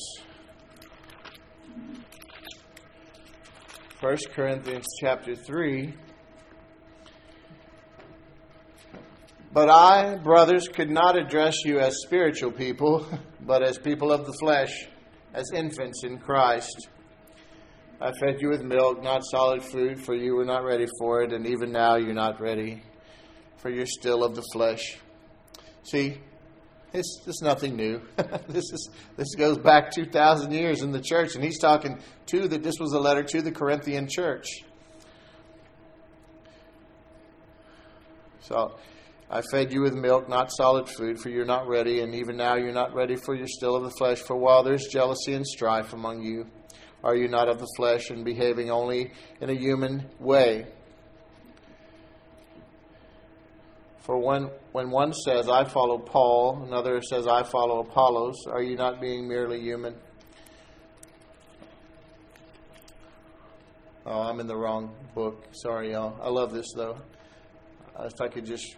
1 4.00 4.18
Corinthians 4.34 4.86
chapter 5.00 5.36
3 5.36 5.94
But 9.54 9.70
I, 9.70 10.16
brothers, 10.16 10.68
could 10.68 10.90
not 10.90 11.16
address 11.16 11.58
you 11.64 11.80
as 11.80 12.02
spiritual 12.02 12.52
people, 12.52 13.06
but 13.42 13.62
as 13.62 13.78
people 13.78 14.12
of 14.12 14.26
the 14.26 14.34
flesh, 14.34 14.88
as 15.32 15.46
infants 15.54 16.04
in 16.04 16.18
Christ. 16.18 16.90
I 18.02 18.12
fed 18.20 18.42
you 18.42 18.50
with 18.50 18.64
milk, 18.64 19.04
not 19.04 19.22
solid 19.24 19.64
food, 19.64 20.04
for 20.04 20.16
you 20.16 20.36
were 20.36 20.44
not 20.44 20.64
ready 20.64 20.88
for 21.00 21.22
it, 21.22 21.32
and 21.32 21.46
even 21.46 21.72
now 21.72 21.98
you're 21.98 22.16
not 22.16 22.42
ready, 22.42 22.82
for 23.58 23.70
you're 23.70 23.86
still 23.86 24.24
of 24.24 24.36
the 24.36 24.44
flesh. 24.54 24.98
See, 25.84 26.18
this, 26.92 27.06
this 27.26 27.36
is 27.36 27.42
nothing 27.44 27.76
new. 27.76 28.02
this 28.48 28.66
is 28.74 28.90
this 29.18 29.36
goes 29.36 29.58
back 29.60 29.92
two 29.92 30.06
thousand 30.06 30.52
years 30.52 30.82
in 30.82 30.92
the 30.92 31.02
church, 31.02 31.36
and 31.36 31.44
he's 31.44 31.60
talking 31.60 32.00
to 32.28 32.48
that. 32.48 32.64
This 32.64 32.80
was 32.80 32.94
a 32.94 33.00
letter 33.00 33.24
to 33.24 33.42
the 33.42 33.52
Corinthian 33.52 34.08
church. 34.10 34.48
So 38.42 38.76
I 39.30 39.42
fed 39.52 39.74
you 39.74 39.82
with 39.82 39.94
milk, 39.94 40.30
not 40.30 40.52
solid 40.52 40.88
food, 40.88 41.20
for 41.20 41.30
you're 41.30 41.46
not 41.46 41.68
ready, 41.68 42.02
and 42.02 42.14
even 42.14 42.38
now 42.38 42.56
you're 42.56 42.72
not 42.72 42.94
ready, 42.94 43.16
for 43.16 43.36
you're 43.36 43.48
still 43.48 43.76
of 43.76 43.84
the 43.84 43.92
flesh. 43.92 44.20
For 44.20 44.36
while 44.36 44.64
there's 44.64 44.88
jealousy 44.88 45.34
and 45.34 45.46
strife 45.46 45.94
among 45.94 46.22
you, 46.22 46.46
are 47.04 47.16
you 47.16 47.28
not 47.28 47.50
of 47.50 47.60
the 47.60 47.68
flesh 47.76 48.10
and 48.10 48.24
behaving 48.24 48.70
only 48.70 49.12
in 49.42 49.50
a 49.50 49.54
human 49.54 50.10
way? 50.20 50.68
For 54.02 54.18
when, 54.18 54.50
when 54.74 54.92
one 54.92 55.14
says, 55.14 55.48
I 55.50 55.64
follow 55.64 55.98
Paul, 55.98 56.64
another 56.68 57.02
says, 57.02 57.26
I 57.26 57.44
follow 57.44 57.80
Apollos, 57.80 58.48
are 58.48 58.62
you 58.62 58.76
not 58.76 59.00
being 59.00 59.28
merely 59.28 59.62
human? 59.62 59.96
Oh, 64.06 64.22
I'm 64.22 64.42
in 64.42 64.48
the 64.48 64.58
wrong 64.58 64.94
book. 65.16 65.46
Sorry, 65.54 65.94
y'all. 65.94 66.20
I 66.22 66.30
love 66.30 66.52
this, 66.52 66.68
though. 66.76 66.98
If 67.98 68.20
I 68.20 68.28
could 68.28 68.46
just 68.46 68.76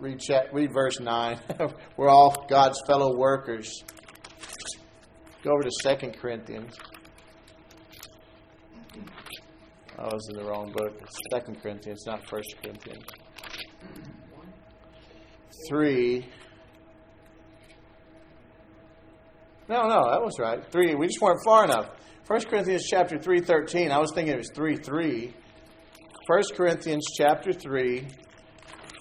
read, 0.00 0.20
read 0.52 0.72
verse 0.72 1.00
9. 1.00 1.40
We're 1.96 2.08
all 2.08 2.46
God's 2.48 2.80
fellow 2.86 3.16
workers. 3.16 3.82
Go 5.42 5.52
over 5.52 5.62
to 5.62 5.96
2 5.96 6.10
Corinthians. 6.20 6.76
I 9.98 10.04
was 10.04 10.28
in 10.30 10.36
the 10.36 10.44
wrong 10.44 10.72
book. 10.72 11.00
2 11.32 11.54
Corinthians, 11.60 12.04
not 12.06 12.20
1 12.30 12.42
Corinthians. 12.62 13.04
3. 15.68 16.26
No, 19.68 19.82
no, 19.82 20.10
that 20.10 20.22
was 20.22 20.38
right. 20.38 20.64
3. 20.70 20.94
We 20.94 21.06
just 21.08 21.20
weren't 21.20 21.42
far 21.44 21.64
enough. 21.64 21.90
1 22.26 22.40
Corinthians 22.42 22.86
chapter 22.88 23.18
3, 23.18 23.40
13. 23.40 23.90
I 23.90 23.98
was 23.98 24.12
thinking 24.14 24.34
it 24.34 24.38
was 24.38 24.50
3, 24.54 24.76
3. 24.76 25.34
1 26.26 26.42
Corinthians 26.54 27.06
chapter 27.16 27.52
3, 27.52 28.06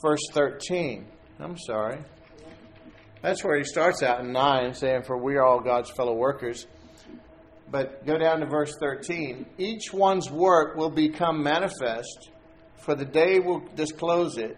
verse 0.02 0.22
13. 0.32 1.06
I'm 1.40 1.58
sorry. 1.58 2.00
That's 3.22 3.44
where 3.44 3.58
he 3.58 3.64
starts 3.64 4.04
out 4.04 4.22
in 4.22 4.32
9, 4.32 4.74
saying, 4.74 5.04
For 5.04 5.18
we 5.18 5.36
are 5.36 5.46
all 5.46 5.60
God's 5.60 5.90
fellow 5.92 6.14
workers. 6.14 6.68
But 7.70 8.06
go 8.06 8.18
down 8.18 8.40
to 8.40 8.46
verse 8.46 8.74
13. 8.80 9.46
Each 9.58 9.92
one's 9.92 10.32
work 10.32 10.78
will 10.78 10.90
become 10.90 11.44
manifest, 11.44 12.30
for 12.78 12.96
the 12.96 13.06
day 13.06 13.40
will 13.40 13.64
disclose 13.76 14.38
it, 14.38 14.58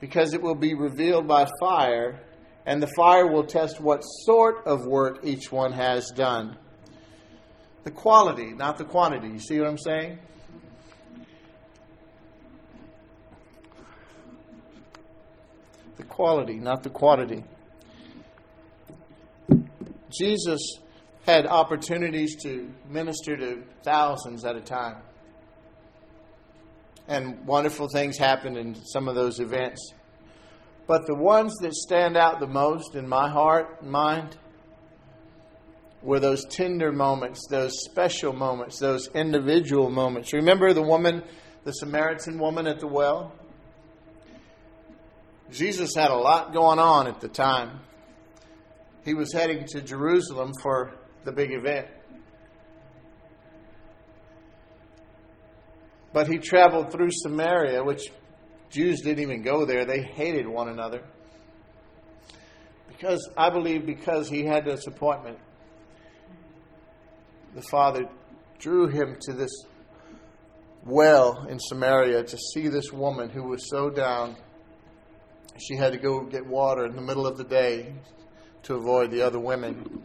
because 0.00 0.34
it 0.34 0.42
will 0.42 0.54
be 0.54 0.74
revealed 0.74 1.26
by 1.26 1.48
fire, 1.58 2.20
and 2.64 2.82
the 2.82 2.92
fire 2.96 3.26
will 3.26 3.44
test 3.44 3.80
what 3.80 4.00
sort 4.00 4.66
of 4.66 4.86
work 4.86 5.20
each 5.24 5.50
one 5.50 5.72
has 5.72 6.10
done. 6.10 6.56
The 7.84 7.90
quality, 7.90 8.52
not 8.52 8.78
the 8.78 8.84
quantity. 8.84 9.28
You 9.28 9.40
see 9.40 9.58
what 9.58 9.68
I'm 9.68 9.78
saying? 9.78 10.18
The 15.96 16.04
quality, 16.04 16.54
not 16.54 16.82
the 16.82 16.90
quantity. 16.90 17.44
Jesus 20.10 20.60
had 21.26 21.46
opportunities 21.46 22.36
to 22.42 22.72
minister 22.88 23.36
to 23.36 23.62
thousands 23.82 24.44
at 24.44 24.56
a 24.56 24.60
time. 24.60 24.96
And 27.08 27.46
wonderful 27.46 27.88
things 27.88 28.16
happened 28.16 28.56
in 28.56 28.74
some 28.74 29.08
of 29.08 29.14
those 29.14 29.40
events. 29.40 29.92
But 30.86 31.06
the 31.06 31.14
ones 31.14 31.54
that 31.62 31.74
stand 31.74 32.16
out 32.16 32.38
the 32.38 32.46
most 32.46 32.94
in 32.94 33.08
my 33.08 33.28
heart 33.28 33.78
and 33.80 33.90
mind 33.90 34.36
were 36.02 36.20
those 36.20 36.44
tender 36.44 36.92
moments, 36.92 37.46
those 37.50 37.72
special 37.84 38.32
moments, 38.32 38.78
those 38.78 39.08
individual 39.08 39.90
moments. 39.90 40.32
Remember 40.32 40.72
the 40.72 40.82
woman, 40.82 41.24
the 41.64 41.72
Samaritan 41.72 42.38
woman 42.38 42.68
at 42.68 42.78
the 42.78 42.86
well? 42.86 43.32
Jesus 45.50 45.94
had 45.94 46.10
a 46.10 46.16
lot 46.16 46.52
going 46.52 46.78
on 46.78 47.06
at 47.06 47.20
the 47.20 47.28
time. 47.28 47.80
He 49.04 49.14
was 49.14 49.32
heading 49.32 49.64
to 49.68 49.80
Jerusalem 49.80 50.52
for 50.62 50.94
the 51.24 51.32
big 51.32 51.52
event. 51.52 51.86
But 56.12 56.28
he 56.28 56.38
traveled 56.38 56.90
through 56.90 57.10
Samaria, 57.10 57.84
which 57.84 58.10
Jews 58.70 59.00
didn't 59.02 59.22
even 59.22 59.42
go 59.42 59.64
there. 59.64 59.84
They 59.84 60.02
hated 60.02 60.48
one 60.48 60.68
another. 60.68 61.02
Because 62.88 63.28
I 63.36 63.50
believe 63.50 63.84
because 63.84 64.28
he 64.28 64.44
had 64.44 64.64
this 64.64 64.86
appointment, 64.86 65.38
the 67.54 67.62
Father 67.62 68.08
drew 68.58 68.88
him 68.88 69.16
to 69.20 69.32
this 69.32 69.50
well 70.84 71.46
in 71.48 71.58
Samaria 71.58 72.22
to 72.22 72.38
see 72.54 72.68
this 72.68 72.92
woman 72.92 73.28
who 73.28 73.42
was 73.42 73.68
so 73.68 73.90
down. 73.90 74.36
She 75.58 75.74
had 75.74 75.92
to 75.92 75.98
go 75.98 76.20
get 76.20 76.46
water 76.46 76.84
in 76.84 76.94
the 76.94 77.02
middle 77.02 77.26
of 77.26 77.38
the 77.38 77.44
day 77.44 77.94
to 78.64 78.74
avoid 78.74 79.10
the 79.10 79.22
other 79.22 79.38
women. 79.38 80.02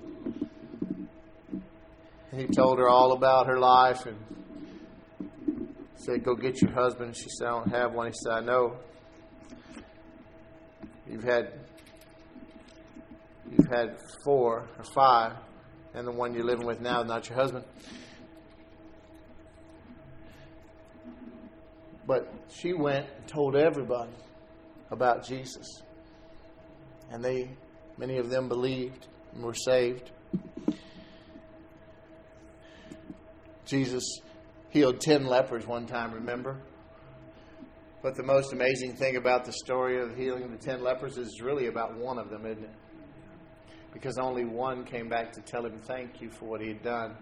he 2.34 2.48
told 2.48 2.80
her 2.80 2.88
all 2.88 3.12
about 3.12 3.48
her 3.48 3.60
life 3.60 4.06
and 4.06 4.18
said, 5.96 6.24
Go 6.24 6.36
get 6.36 6.62
your 6.62 6.72
husband. 6.72 7.18
She 7.18 7.28
said, 7.38 7.48
I 7.48 7.52
don't 7.52 7.70
have 7.72 7.94
one. 7.94 8.08
He 8.08 8.14
said, 8.14 8.32
I 8.32 8.40
know. 8.40 8.78
You've 11.10 11.24
had 11.24 11.52
you've 13.52 13.68
had 13.68 13.98
four 14.24 14.70
or 14.78 14.84
five, 14.96 15.34
and 15.94 16.08
the 16.08 16.12
one 16.12 16.34
you're 16.34 16.46
living 16.46 16.66
with 16.66 16.80
now 16.80 17.02
is 17.02 17.08
not 17.08 17.28
your 17.28 17.38
husband. 17.38 17.66
But 22.08 22.34
she 22.50 22.74
went 22.74 23.08
and 23.18 23.28
told 23.28 23.58
everybody 23.58 24.12
about 24.92 25.26
Jesus. 25.26 25.82
And 27.12 27.24
they 27.24 27.50
many 27.98 28.18
of 28.18 28.30
them 28.30 28.48
believed 28.48 29.08
and 29.34 29.44
were 29.44 29.54
saved. 29.54 30.12
Jesus 33.66 34.04
healed 34.70 35.00
10 35.00 35.26
lepers 35.26 35.66
one 35.66 35.86
time, 35.86 36.12
remember? 36.12 36.62
But 38.02 38.16
the 38.16 38.24
most 38.24 38.52
amazing 38.52 38.96
thing 38.96 39.16
about 39.16 39.46
the 39.46 39.54
story 39.54 40.02
of 40.02 40.18
healing 40.18 40.50
the 40.52 40.58
10 40.58 40.84
lepers 40.84 41.18
is 41.18 41.40
really 41.42 41.68
about 41.68 41.96
one 41.96 42.18
of 42.18 42.30
them, 42.30 42.46
isn't 42.46 42.64
it? 42.64 42.76
Because 43.94 44.18
only 44.18 44.46
one 44.46 44.84
came 44.86 45.08
back 45.08 45.32
to 45.34 45.42
tell 45.42 45.66
him 45.66 45.78
thank 45.78 46.22
you 46.22 46.32
for 46.32 46.46
what 46.46 46.62
he 46.62 46.70
had 46.70 46.82
done. 46.82 47.16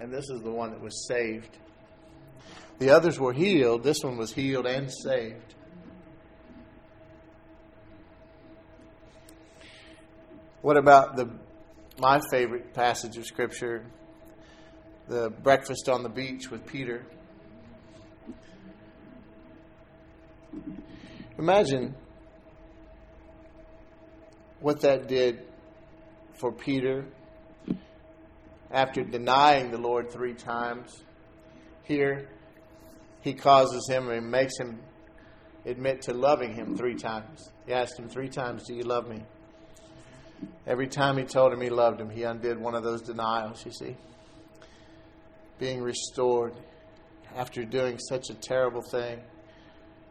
And 0.00 0.12
this 0.12 0.28
is 0.30 0.40
the 0.42 0.50
one 0.50 0.70
that 0.70 0.80
was 0.80 1.06
saved. 1.06 1.58
The 2.78 2.90
others 2.90 3.20
were 3.20 3.34
healed. 3.34 3.84
This 3.84 4.02
one 4.02 4.16
was 4.16 4.32
healed 4.32 4.66
and 4.66 4.90
saved. 5.04 5.54
What 10.62 10.76
about 10.76 11.16
the 11.16 11.30
my 12.00 12.20
favorite 12.30 12.72
passage 12.72 13.18
of 13.18 13.26
scripture, 13.26 13.84
the 15.06 15.28
breakfast 15.28 15.88
on 15.88 16.02
the 16.02 16.08
beach 16.08 16.50
with 16.50 16.64
Peter. 16.66 17.04
Imagine 21.38 21.94
what 24.60 24.80
that 24.80 25.08
did 25.08 25.42
for 26.34 26.50
Peter 26.50 27.04
after 28.70 29.02
denying 29.02 29.70
the 29.70 29.78
Lord 29.78 30.10
three 30.10 30.34
times. 30.34 31.02
Here, 31.82 32.30
he 33.20 33.34
causes 33.34 33.86
him 33.88 34.08
and 34.08 34.30
makes 34.30 34.58
him 34.58 34.80
admit 35.66 36.02
to 36.02 36.14
loving 36.14 36.54
him 36.54 36.76
three 36.76 36.94
times. 36.94 37.50
He 37.66 37.74
asked 37.74 37.98
him 37.98 38.08
three 38.08 38.28
times, 38.28 38.66
Do 38.66 38.74
you 38.74 38.84
love 38.84 39.06
me? 39.06 39.22
Every 40.66 40.88
time 40.88 41.16
he 41.16 41.24
told 41.24 41.52
him 41.52 41.60
he 41.60 41.70
loved 41.70 42.00
him, 42.00 42.10
he 42.10 42.22
undid 42.22 42.58
one 42.58 42.74
of 42.74 42.82
those 42.82 43.02
denials, 43.02 43.64
you 43.64 43.72
see 43.72 43.96
being 45.60 45.82
restored 45.82 46.54
after 47.36 47.64
doing 47.64 47.98
such 47.98 48.30
a 48.30 48.34
terrible 48.34 48.82
thing 48.90 49.20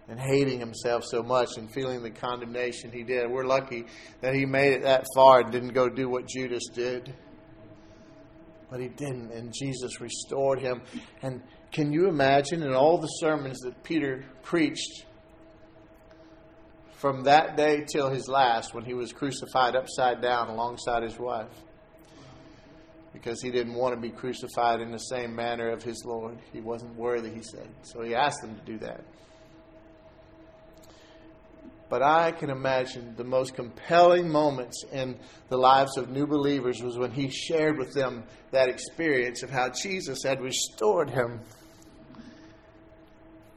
and 0.08 0.20
hating 0.20 0.60
himself 0.60 1.04
so 1.04 1.22
much 1.22 1.50
and 1.58 1.72
feeling 1.74 2.02
the 2.02 2.12
condemnation 2.12 2.92
he 2.92 3.04
did. 3.04 3.30
We're 3.30 3.46
lucky 3.46 3.86
that 4.22 4.34
he 4.34 4.46
made 4.46 4.74
it 4.74 4.84
that 4.84 5.06
far 5.14 5.42
and 5.42 5.52
didn't 5.52 5.74
go 5.74 5.90
do 5.90 6.08
what 6.08 6.28
Judas 6.28 6.64
did. 6.74 7.14
But 8.72 8.80
he 8.80 8.88
didn't, 8.88 9.32
and 9.32 9.52
Jesus 9.52 10.00
restored 10.00 10.62
him. 10.62 10.82
And 11.24 11.42
can 11.72 11.92
you 11.92 12.08
imagine 12.08 12.62
in 12.62 12.74
all 12.74 13.00
the 13.00 13.08
sermons 13.08 13.60
that 13.62 13.84
Peter 13.84 14.24
preached 14.44 15.06
from 17.00 17.24
that 17.24 17.58
day 17.58 17.86
till 17.92 18.10
his 18.10 18.28
last 18.28 18.74
when 18.74 18.86
he 18.86 18.94
was 18.94 19.12
crucified 19.12 19.76
upside 19.76 20.22
down 20.22 20.50
alongside 20.50 21.04
his 21.04 21.18
wife? 21.18 21.50
because 23.14 23.42
he 23.42 23.52
didn't 23.52 23.74
want 23.74 23.94
to 23.94 24.00
be 24.00 24.10
crucified 24.10 24.82
in 24.82 24.92
the 24.92 24.98
same 24.98 25.36
manner 25.36 25.70
of 25.70 25.84
his 25.84 26.04
Lord. 26.06 26.38
He 26.54 26.62
wasn't 26.62 26.96
worthy, 26.96 27.30
he 27.30 27.42
said. 27.42 27.68
So 27.82 28.02
he 28.02 28.16
asked 28.16 28.42
them 28.42 28.56
to 28.56 28.62
do 28.62 28.78
that. 28.80 29.04
But 31.90 32.04
I 32.04 32.32
can 32.32 32.52
imagine 32.52 33.16
the 33.18 33.24
most 33.24 33.56
compelling 33.56 34.30
moments 34.30 34.84
in 34.92 35.18
the 35.50 35.58
lives 35.58 35.98
of 35.98 36.10
new 36.10 36.28
believers 36.28 36.84
was 36.84 37.00
when 37.00 37.12
he 37.12 37.30
shared 37.30 37.80
with 37.80 37.94
them 37.94 38.24
that 38.52 38.70
experience 38.70 39.42
of 39.42 39.50
how 39.50 39.70
Jesus 39.70 40.20
had 40.24 40.40
restored 40.40 41.10
him 41.10 41.40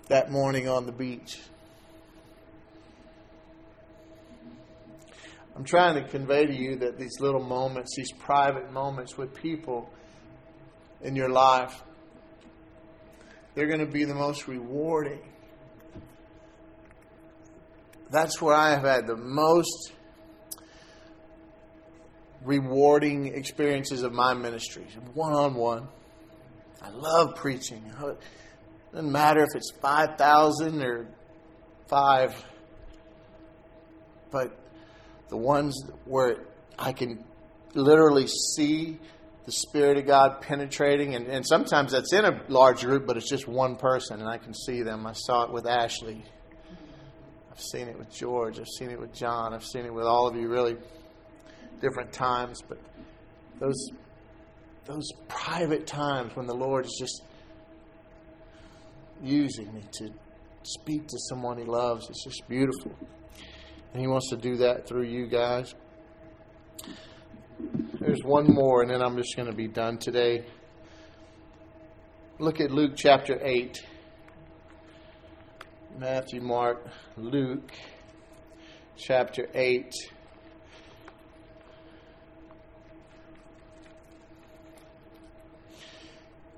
that 0.09 0.31
morning 0.31 0.67
on 0.67 0.87
the 0.87 0.93
beach. 0.93 1.39
I'm 5.55 5.65
trying 5.65 6.03
to 6.03 6.09
convey 6.09 6.47
to 6.47 6.55
you 6.55 6.77
that 6.77 6.99
these 6.99 7.21
little 7.21 7.43
moments, 7.43 7.95
these 7.97 8.13
private 8.13 8.73
moments 8.73 9.19
with 9.19 9.35
people 9.35 9.91
in 11.03 11.15
your 11.15 11.29
life, 11.29 11.83
they're 13.55 13.67
going 13.67 13.81
to 13.81 13.87
be 13.87 14.05
the 14.05 14.15
most 14.15 14.49
rewarding. 14.49 15.21
That's 18.11 18.41
where 18.41 18.55
I 18.55 18.71
have 18.71 18.85
had 18.85 19.07
the 19.07 19.17
most 19.17 19.93
rewarding 22.45 23.27
experiences 23.27 24.03
of 24.03 24.13
my 24.13 24.35
ministry, 24.35 24.87
one 25.15 25.33
on 25.35 25.55
one. 25.55 25.89
I 26.81 26.91
love 26.91 27.37
preaching. 27.37 27.85
It 27.87 28.19
doesn't 28.93 29.13
matter 29.13 29.43
if 29.43 29.51
it's 29.55 29.71
5,000 29.81 30.83
or 30.83 31.07
5, 31.89 32.45
but 34.31 34.59
the 35.33 35.39
ones 35.39 35.83
where 36.05 36.45
I 36.79 36.93
can 36.93 37.25
literally 37.73 38.27
see 38.27 38.99
the 39.47 39.53
Spirit 39.53 39.97
of 39.97 40.07
God 40.07 40.43
penetrating, 40.43 41.15
and, 41.15 41.27
and 41.27 41.47
sometimes 41.47 41.93
that's 41.93 42.13
in 42.13 42.27
a 42.27 42.43
large 42.49 42.85
group, 42.85 43.07
but 43.07 43.17
it's 43.17 43.31
just 43.31 43.49
one 43.49 43.77
person, 43.77 44.21
and 44.21 44.29
I 44.29 44.37
can 44.37 44.53
see 44.53 44.83
them. 44.83 45.07
I 45.07 45.15
saw 45.15 45.45
it 45.45 45.51
with 45.51 45.67
Ashley. 45.67 46.23
I've 47.51 47.61
seen 47.61 47.89
it 47.89 47.99
with 47.99 48.13
George. 48.13 48.61
I've 48.61 48.69
seen 48.69 48.91
it 48.91 49.01
with 49.01 49.15
John. 49.15 49.55
I've 49.55 49.65
seen 49.65 49.87
it 49.87 49.95
with 49.95 50.05
all 50.05 50.27
of 50.29 50.37
you, 50.37 50.49
really, 50.49 50.77
different 51.81 52.13
times. 52.13 52.63
But 52.69 52.79
those 53.59 53.89
those 54.85 55.09
private 55.29 55.87
times 55.87 56.37
when 56.37 56.47
the 56.47 56.55
Lord 56.55 56.85
is 56.85 56.97
just 57.01 57.23
using 59.23 59.73
me 59.73 59.83
to 59.93 60.11
speak 60.63 61.07
to 61.09 61.19
someone 61.31 61.57
He 61.57 61.65
loves, 61.65 62.11
it's 62.11 62.23
just 62.23 62.47
beautiful. 62.51 62.93
And 63.93 64.01
He 64.01 64.07
wants 64.07 64.31
to 64.31 64.37
do 64.37 64.57
that 64.57 64.87
through 64.87 65.05
you 65.05 65.27
guys. 65.27 65.75
There's 68.01 68.23
one 68.25 68.53
more, 68.53 68.83
and 68.83 68.91
then 68.91 69.03
I'm 69.03 69.17
just 69.17 69.37
going 69.37 69.49
to 69.49 69.55
be 69.55 69.69
done 69.69 69.99
today. 69.99 70.45
Look 72.39 72.61
at 72.61 72.71
Luke 72.71 72.93
chapter 72.97 73.39
8. 73.41 73.81
Matthew, 75.99 76.41
Mark, 76.41 76.85
Luke 77.17 77.71
chapter 78.97 79.47
8. 79.55 79.93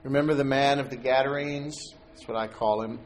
Remember 0.04 0.34
the 0.34 0.44
man 0.44 0.78
of 0.78 0.90
the 0.90 0.96
Gadarenes? 0.96 1.94
That's 2.10 2.28
what 2.28 2.36
I 2.36 2.46
call 2.46 2.82
him 2.82 3.00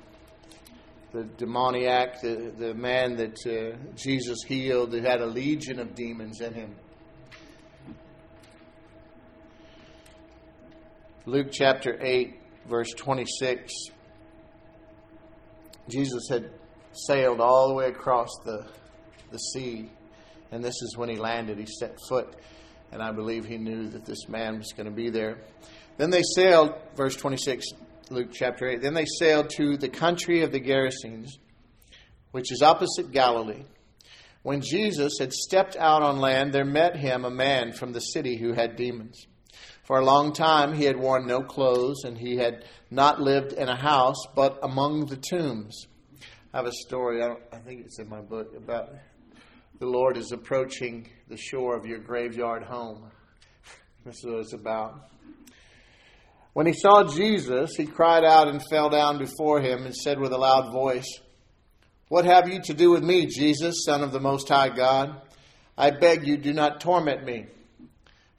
the 1.12 1.24
demoniac, 1.24 2.20
the, 2.20 2.52
the 2.56 2.74
man 2.74 3.16
that 3.16 3.38
uh, 3.46 3.76
Jesus 3.96 4.38
healed, 4.46 4.90
that 4.90 5.04
had 5.04 5.20
a 5.20 5.26
legion 5.26 5.80
of 5.80 5.94
demons 5.94 6.40
in 6.40 6.52
him. 6.52 6.76
Luke 11.24 11.48
chapter 11.50 11.98
8, 12.00 12.38
verse 12.68 12.90
26. 12.96 13.72
Jesus 15.90 16.28
had 16.30 16.50
sailed 16.92 17.40
all 17.40 17.68
the 17.68 17.74
way 17.74 17.86
across 17.86 18.28
the, 18.44 18.66
the 19.30 19.38
sea, 19.38 19.90
and 20.50 20.62
this 20.62 20.74
is 20.82 20.96
when 20.96 21.08
he 21.08 21.16
landed. 21.16 21.58
He 21.58 21.66
set 21.66 21.96
foot, 22.08 22.34
and 22.92 23.02
I 23.02 23.12
believe 23.12 23.44
he 23.44 23.56
knew 23.56 23.88
that 23.88 24.04
this 24.04 24.28
man 24.28 24.58
was 24.58 24.72
going 24.76 24.86
to 24.88 24.94
be 24.94 25.10
there. 25.10 25.38
Then 25.96 26.10
they 26.10 26.22
sailed, 26.34 26.74
verse 26.94 27.16
26, 27.16 27.66
Luke 28.10 28.30
chapter 28.32 28.66
8. 28.68 28.80
Then 28.80 28.94
they 28.94 29.06
sailed 29.18 29.50
to 29.56 29.76
the 29.76 29.88
country 29.88 30.42
of 30.42 30.52
the 30.52 30.60
Gerasenes, 30.60 31.38
which 32.30 32.50
is 32.52 32.62
opposite 32.62 33.12
Galilee. 33.12 33.64
When 34.42 34.60
Jesus 34.60 35.18
had 35.18 35.32
stepped 35.32 35.76
out 35.76 36.02
on 36.02 36.18
land, 36.18 36.52
there 36.52 36.64
met 36.64 36.96
him 36.96 37.24
a 37.24 37.30
man 37.30 37.72
from 37.72 37.92
the 37.92 38.00
city 38.00 38.36
who 38.36 38.52
had 38.52 38.76
demons. 38.76 39.26
For 39.84 39.98
a 39.98 40.04
long 40.04 40.32
time 40.32 40.72
he 40.72 40.84
had 40.84 40.96
worn 40.96 41.26
no 41.26 41.42
clothes, 41.42 42.04
and 42.04 42.16
he 42.16 42.36
had 42.36 42.64
not 42.90 43.20
lived 43.20 43.52
in 43.52 43.68
a 43.68 43.76
house, 43.76 44.26
but 44.34 44.58
among 44.62 45.06
the 45.06 45.16
tombs. 45.16 45.86
I 46.52 46.58
have 46.58 46.66
a 46.66 46.72
story, 46.72 47.22
I, 47.22 47.36
I 47.52 47.58
think 47.58 47.84
it's 47.84 47.98
in 47.98 48.08
my 48.08 48.20
book, 48.20 48.54
about 48.56 48.94
the 49.78 49.86
Lord 49.86 50.16
is 50.16 50.32
approaching 50.32 51.08
the 51.28 51.36
shore 51.36 51.76
of 51.76 51.86
your 51.86 51.98
graveyard 51.98 52.62
home. 52.62 53.10
This 54.04 54.18
is 54.18 54.24
what 54.24 54.40
it's 54.40 54.52
about. 54.54 55.10
When 56.58 56.66
he 56.66 56.72
saw 56.72 57.04
Jesus, 57.04 57.76
he 57.76 57.86
cried 57.86 58.24
out 58.24 58.48
and 58.48 58.60
fell 58.68 58.90
down 58.90 59.18
before 59.18 59.60
him 59.60 59.86
and 59.86 59.94
said 59.94 60.18
with 60.18 60.32
a 60.32 60.36
loud 60.36 60.72
voice, 60.72 61.06
What 62.08 62.24
have 62.24 62.48
you 62.48 62.60
to 62.62 62.74
do 62.74 62.90
with 62.90 63.04
me, 63.04 63.26
Jesus, 63.26 63.84
Son 63.84 64.02
of 64.02 64.10
the 64.10 64.18
Most 64.18 64.48
High 64.48 64.70
God? 64.70 65.22
I 65.76 65.92
beg 65.92 66.26
you, 66.26 66.36
do 66.36 66.52
not 66.52 66.80
torment 66.80 67.24
me. 67.24 67.46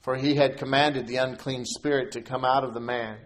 For 0.01 0.17
he 0.17 0.36
had 0.36 0.57
commanded 0.57 1.07
the 1.07 1.15
unclean 1.15 1.63
spirit 1.63 2.11
to 2.11 2.22
come 2.22 2.43
out 2.43 2.65
of 2.65 2.74
the 2.74 2.82
man. 2.82 3.20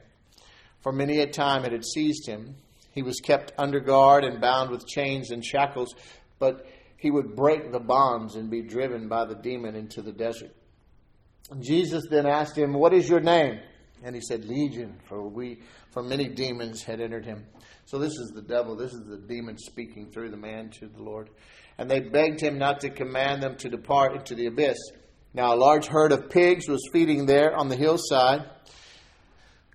For 0.81 0.91
many 0.91 1.21
a 1.21 1.27
time 1.27 1.65
it 1.65 1.71
had 1.71 1.85
seized 1.85 2.27
him. 2.27 2.55
He 2.91 3.01
was 3.01 3.19
kept 3.19 3.51
under 3.57 3.79
guard 3.79 4.23
and 4.23 4.39
bound 4.39 4.69
with 4.69 4.85
chains 4.85 5.31
and 5.31 5.43
shackles, 5.43 5.95
but 6.37 6.67
he 6.97 7.09
would 7.09 7.35
break 7.35 7.71
the 7.71 7.79
bonds 7.79 8.35
and 8.35 8.47
be 8.47 8.61
driven 8.61 9.07
by 9.07 9.25
the 9.25 9.33
demon 9.33 9.73
into 9.73 10.03
the 10.03 10.13
desert. 10.13 10.55
Jesus 11.59 12.03
then 12.11 12.27
asked 12.27 12.55
him, 12.55 12.73
What 12.73 12.93
is 12.93 13.09
your 13.09 13.21
name? 13.21 13.59
And 14.03 14.15
he 14.15 14.21
said, 14.21 14.45
Legion, 14.45 14.99
for 15.07 15.27
we 15.27 15.59
for 15.91 16.03
many 16.03 16.27
demons 16.27 16.83
had 16.83 16.99
entered 16.99 17.25
him. 17.25 17.45
So 17.85 17.97
this 17.97 18.13
is 18.13 18.31
the 18.35 18.41
devil, 18.41 18.75
this 18.75 18.91
is 18.91 19.05
the 19.05 19.17
demon 19.17 19.57
speaking 19.57 20.11
through 20.11 20.29
the 20.29 20.37
man 20.37 20.69
to 20.79 20.87
the 20.87 21.01
Lord. 21.01 21.29
And 21.77 21.89
they 21.89 22.01
begged 22.01 22.41
him 22.41 22.57
not 22.57 22.81
to 22.81 22.89
command 22.89 23.41
them 23.41 23.55
to 23.57 23.69
depart 23.69 24.15
into 24.15 24.35
the 24.35 24.47
abyss. 24.47 24.77
Now 25.33 25.53
a 25.53 25.57
large 25.57 25.87
herd 25.87 26.11
of 26.11 26.29
pigs 26.29 26.67
was 26.67 26.87
feeding 26.91 27.25
there 27.25 27.55
on 27.55 27.69
the 27.69 27.75
hillside, 27.75 28.49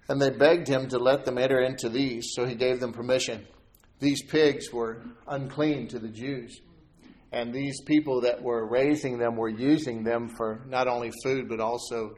and 0.09 0.21
they 0.21 0.31
begged 0.31 0.69
him 0.69 0.89
to 0.89 0.99
let 0.99 1.25
them 1.25 1.39
enter 1.39 1.61
into 1.61 1.89
these, 1.89 2.33
so 2.35 2.47
he 2.47 2.55
gave 2.55 2.81
them 2.81 2.93
permission. 2.93 3.47
These 3.99 4.23
pigs 4.23 4.73
were 4.73 5.03
unclean 5.27 5.89
to 5.89 5.99
the 5.99 6.09
Jews. 6.09 6.61
And 7.33 7.53
these 7.53 7.83
people 7.83 8.23
that 8.23 8.43
were 8.43 8.67
raising 8.67 9.19
them 9.19 9.37
were 9.37 9.51
using 9.51 10.03
them 10.03 10.29
for 10.29 10.65
not 10.67 10.89
only 10.89 11.11
food, 11.23 11.49
but 11.49 11.61
also 11.61 12.17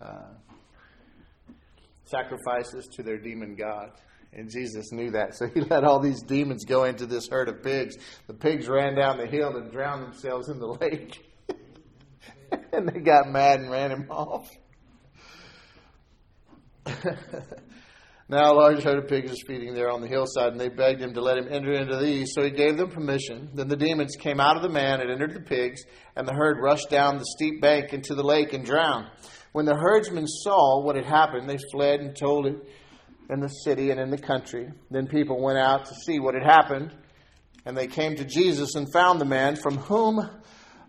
uh, 0.00 0.28
sacrifices 2.08 2.86
to 2.96 3.02
their 3.02 3.18
demon 3.18 3.54
god. 3.54 3.92
And 4.32 4.50
Jesus 4.50 4.92
knew 4.92 5.10
that, 5.12 5.34
so 5.34 5.46
he 5.46 5.60
let 5.70 5.84
all 5.84 6.00
these 6.00 6.22
demons 6.22 6.64
go 6.64 6.84
into 6.84 7.06
this 7.06 7.28
herd 7.28 7.48
of 7.48 7.62
pigs. 7.62 7.96
The 8.26 8.34
pigs 8.34 8.68
ran 8.68 8.94
down 8.94 9.16
the 9.16 9.26
hill 9.26 9.56
and 9.56 9.70
drowned 9.72 10.04
themselves 10.04 10.48
in 10.48 10.58
the 10.58 10.66
lake. 10.66 11.24
and 12.72 12.88
they 12.88 13.00
got 13.00 13.28
mad 13.28 13.60
and 13.60 13.70
ran 13.70 13.90
him 13.90 14.06
off. 14.10 14.50
now 18.28 18.52
a 18.52 18.54
large 18.54 18.82
herd 18.82 18.98
of 18.98 19.08
pigs 19.08 19.30
was 19.30 19.42
feeding 19.46 19.74
there 19.74 19.90
on 19.90 20.00
the 20.02 20.06
hillside, 20.06 20.52
and 20.52 20.60
they 20.60 20.68
begged 20.68 21.00
him 21.00 21.14
to 21.14 21.20
let 21.20 21.38
him 21.38 21.48
enter 21.50 21.72
into 21.72 21.96
these. 21.96 22.32
So 22.34 22.42
he 22.42 22.50
gave 22.50 22.76
them 22.76 22.90
permission. 22.90 23.48
Then 23.54 23.68
the 23.68 23.76
demons 23.76 24.16
came 24.16 24.38
out 24.38 24.56
of 24.56 24.62
the 24.62 24.68
man 24.68 25.00
and 25.00 25.10
entered 25.10 25.34
the 25.34 25.40
pigs, 25.40 25.82
and 26.14 26.28
the 26.28 26.34
herd 26.34 26.58
rushed 26.60 26.90
down 26.90 27.16
the 27.16 27.24
steep 27.24 27.62
bank 27.62 27.92
into 27.92 28.14
the 28.14 28.22
lake 28.22 28.52
and 28.52 28.64
drowned. 28.64 29.06
When 29.52 29.64
the 29.64 29.76
herdsmen 29.76 30.26
saw 30.26 30.82
what 30.82 30.96
had 30.96 31.06
happened, 31.06 31.48
they 31.48 31.58
fled 31.72 32.00
and 32.00 32.14
told 32.14 32.46
it 32.46 32.56
in 33.30 33.40
the 33.40 33.48
city 33.48 33.90
and 33.90 33.98
in 33.98 34.10
the 34.10 34.18
country. 34.18 34.68
Then 34.90 35.06
people 35.06 35.42
went 35.42 35.58
out 35.58 35.86
to 35.86 35.94
see 35.94 36.20
what 36.20 36.34
had 36.34 36.44
happened, 36.44 36.94
and 37.64 37.76
they 37.76 37.86
came 37.86 38.16
to 38.16 38.24
Jesus 38.24 38.74
and 38.74 38.92
found 38.92 39.20
the 39.20 39.24
man 39.24 39.56
from 39.56 39.78
whom 39.78 40.20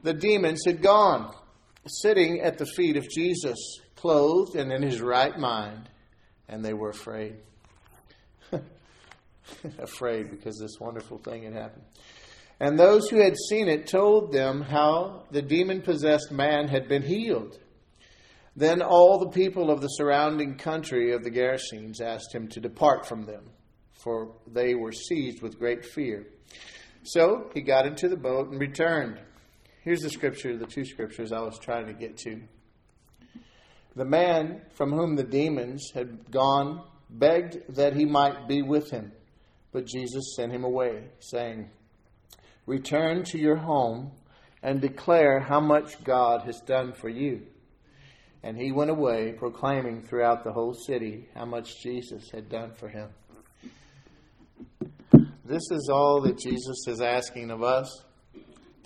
the 0.03 0.13
demons 0.13 0.63
had 0.65 0.81
gone, 0.81 1.33
sitting 1.87 2.41
at 2.41 2.57
the 2.57 2.65
feet 2.65 2.97
of 2.97 3.09
Jesus, 3.09 3.57
clothed 3.95 4.55
and 4.55 4.71
in 4.71 4.81
his 4.81 5.01
right 5.01 5.37
mind. 5.37 5.89
And 6.49 6.65
they 6.65 6.73
were 6.73 6.89
afraid. 6.89 7.35
afraid 9.79 10.31
because 10.31 10.57
this 10.59 10.79
wonderful 10.79 11.19
thing 11.19 11.43
had 11.43 11.53
happened. 11.53 11.83
And 12.59 12.77
those 12.77 13.07
who 13.09 13.21
had 13.21 13.35
seen 13.37 13.69
it 13.69 13.87
told 13.87 14.33
them 14.33 14.61
how 14.61 15.23
the 15.31 15.41
demon 15.41 15.81
possessed 15.81 16.31
man 16.31 16.67
had 16.67 16.89
been 16.89 17.03
healed. 17.03 17.57
Then 18.55 18.81
all 18.81 19.19
the 19.19 19.29
people 19.29 19.71
of 19.71 19.79
the 19.79 19.87
surrounding 19.87 20.57
country 20.57 21.13
of 21.13 21.23
the 21.23 21.31
Gerasenes 21.31 22.01
asked 22.01 22.35
him 22.35 22.49
to 22.49 22.59
depart 22.59 23.05
from 23.05 23.25
them, 23.25 23.43
for 23.93 24.35
they 24.45 24.75
were 24.75 24.91
seized 24.91 25.41
with 25.41 25.57
great 25.57 25.85
fear. 25.85 26.27
So 27.03 27.49
he 27.53 27.61
got 27.61 27.85
into 27.85 28.09
the 28.09 28.17
boat 28.17 28.49
and 28.49 28.59
returned. 28.59 29.21
Here's 29.83 30.01
the 30.01 30.09
scripture, 30.09 30.57
the 30.57 30.65
two 30.65 30.83
scriptures 30.83 31.31
I 31.31 31.39
was 31.39 31.57
trying 31.59 31.87
to 31.87 31.93
get 31.93 32.17
to. 32.17 32.41
The 33.99 34.05
man 34.05 34.61
from 34.75 34.93
whom 34.93 35.17
the 35.17 35.25
demons 35.25 35.91
had 35.93 36.31
gone 36.31 36.83
begged 37.09 37.75
that 37.75 37.97
he 37.97 38.05
might 38.05 38.47
be 38.47 38.61
with 38.61 38.89
him, 38.89 39.11
but 39.73 39.85
Jesus 39.85 40.37
sent 40.37 40.53
him 40.53 40.63
away, 40.63 41.09
saying, 41.19 41.69
Return 42.65 43.25
to 43.25 43.37
your 43.37 43.57
home 43.57 44.13
and 44.63 44.79
declare 44.79 45.41
how 45.41 45.59
much 45.59 46.01
God 46.05 46.43
has 46.43 46.61
done 46.61 46.93
for 46.93 47.09
you. 47.09 47.41
And 48.41 48.55
he 48.55 48.71
went 48.71 48.89
away, 48.89 49.33
proclaiming 49.33 50.03
throughout 50.03 50.45
the 50.45 50.53
whole 50.53 50.73
city 50.73 51.27
how 51.35 51.43
much 51.43 51.83
Jesus 51.83 52.31
had 52.31 52.47
done 52.47 52.71
for 52.75 52.87
him. 52.87 53.09
This 55.43 55.69
is 55.71 55.89
all 55.91 56.21
that 56.21 56.39
Jesus 56.39 56.87
is 56.87 57.01
asking 57.01 57.51
of 57.51 57.63
us 57.63 58.05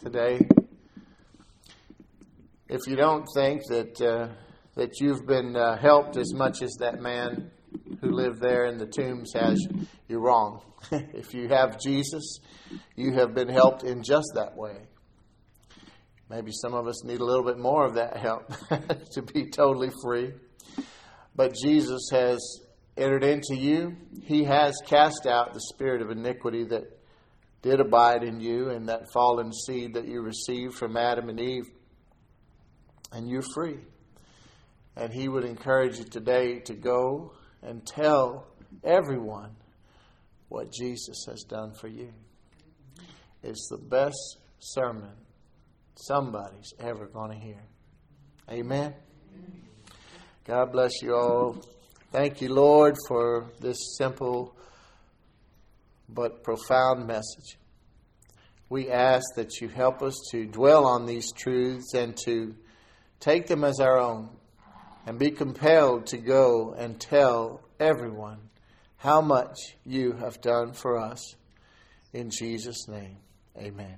today. 0.04 0.40
If 2.68 2.88
you 2.88 2.96
don't 2.96 3.28
think 3.36 3.62
that 3.70 4.02
uh, 4.02 4.30
that 4.76 5.00
you've 5.00 5.26
been 5.26 5.56
uh, 5.56 5.78
helped 5.78 6.18
as 6.18 6.34
much 6.34 6.62
as 6.62 6.74
that 6.80 7.02
man 7.02 7.52
who 8.02 8.12
lived 8.12 8.40
there 8.42 8.66
in 8.66 8.78
the 8.78 8.86
tombs 8.86 9.34
has, 9.34 9.66
you're 10.08 10.20
wrong. 10.20 10.62
if 10.92 11.34
you 11.34 11.48
have 11.48 11.80
Jesus, 11.80 12.40
you 12.96 13.14
have 13.14 13.34
been 13.34 13.50
helped 13.50 13.84
in 13.84 14.04
just 14.04 14.32
that 14.36 14.56
way. 14.56 14.78
Maybe 16.30 16.52
some 16.52 16.74
of 16.74 16.88
us 16.88 17.04
need 17.04 17.20
a 17.20 17.26
little 17.26 17.44
bit 17.44 17.60
more 17.60 17.86
of 17.86 17.96
that 17.96 18.18
help 18.18 18.48
to 19.12 19.22
be 19.22 19.50
totally 19.50 19.92
free. 20.04 20.34
But 21.36 21.54
Jesus 21.54 22.10
has 22.12 22.40
entered 22.98 23.24
into 23.24 23.56
you. 23.56 23.96
He 24.24 24.44
has 24.46 24.80
cast 24.86 25.26
out 25.28 25.54
the 25.54 25.62
spirit 25.74 26.02
of 26.02 26.10
iniquity 26.10 26.64
that 26.66 26.84
did 27.62 27.80
abide 27.80 28.24
in 28.24 28.40
you 28.40 28.70
and 28.70 28.90
that 28.90 29.12
fallen 29.12 29.52
seed 29.54 29.94
that 29.94 30.08
you 30.08 30.22
received 30.22 30.76
from 30.76 30.98
Adam 30.98 31.30
and 31.30 31.40
Eve. 31.40 31.66
And 33.12 33.30
you're 33.30 33.44
free. 33.54 33.78
And 34.96 35.12
He 35.12 35.28
would 35.28 35.44
encourage 35.44 35.98
you 35.98 36.06
today 36.06 36.60
to 36.62 36.74
go 36.74 37.34
and 37.62 37.86
tell 37.86 38.48
everyone 38.84 39.56
what 40.50 40.72
Jesus 40.72 41.26
has 41.28 41.44
done 41.44 41.74
for 41.74 41.88
you. 41.88 42.14
It's 43.42 43.68
the 43.70 43.78
best 43.78 44.38
sermon 44.60 45.12
somebody's 45.96 46.74
ever 46.80 47.08
going 47.08 47.32
to 47.32 47.38
hear. 47.38 47.64
Amen. 48.50 48.94
God 50.46 50.72
bless 50.72 51.02
you 51.02 51.16
all. 51.16 51.64
Thank 52.12 52.42
you, 52.42 52.54
Lord, 52.54 52.96
for 53.08 53.52
this 53.60 53.96
simple 53.98 54.56
but 56.10 56.44
profound 56.44 57.08
message. 57.08 57.58
We 58.70 58.92
ask 58.92 59.24
that 59.36 59.62
you 59.62 59.70
help 59.70 60.02
us 60.02 60.16
to 60.32 60.46
dwell 60.46 60.86
on 60.86 61.06
these 61.06 61.32
truths 61.32 61.94
and 61.94 62.16
to 62.26 62.56
take 63.20 63.48
them 63.48 63.64
as 63.64 63.80
our 63.80 63.98
own 64.00 64.30
and 65.06 65.20
be 65.20 65.32
compelled 65.32 66.08
to 66.08 66.18
go 66.18 66.74
and 66.78 67.00
tell 67.00 67.62
everyone 67.80 68.40
how 68.98 69.22
much 69.22 69.76
you 69.86 70.14
have 70.14 70.40
done 70.42 70.74
for 70.74 70.98
us. 70.98 71.36
In 72.14 72.30
Jesus' 72.30 72.88
name, 72.88 73.18
amen. 73.58 73.98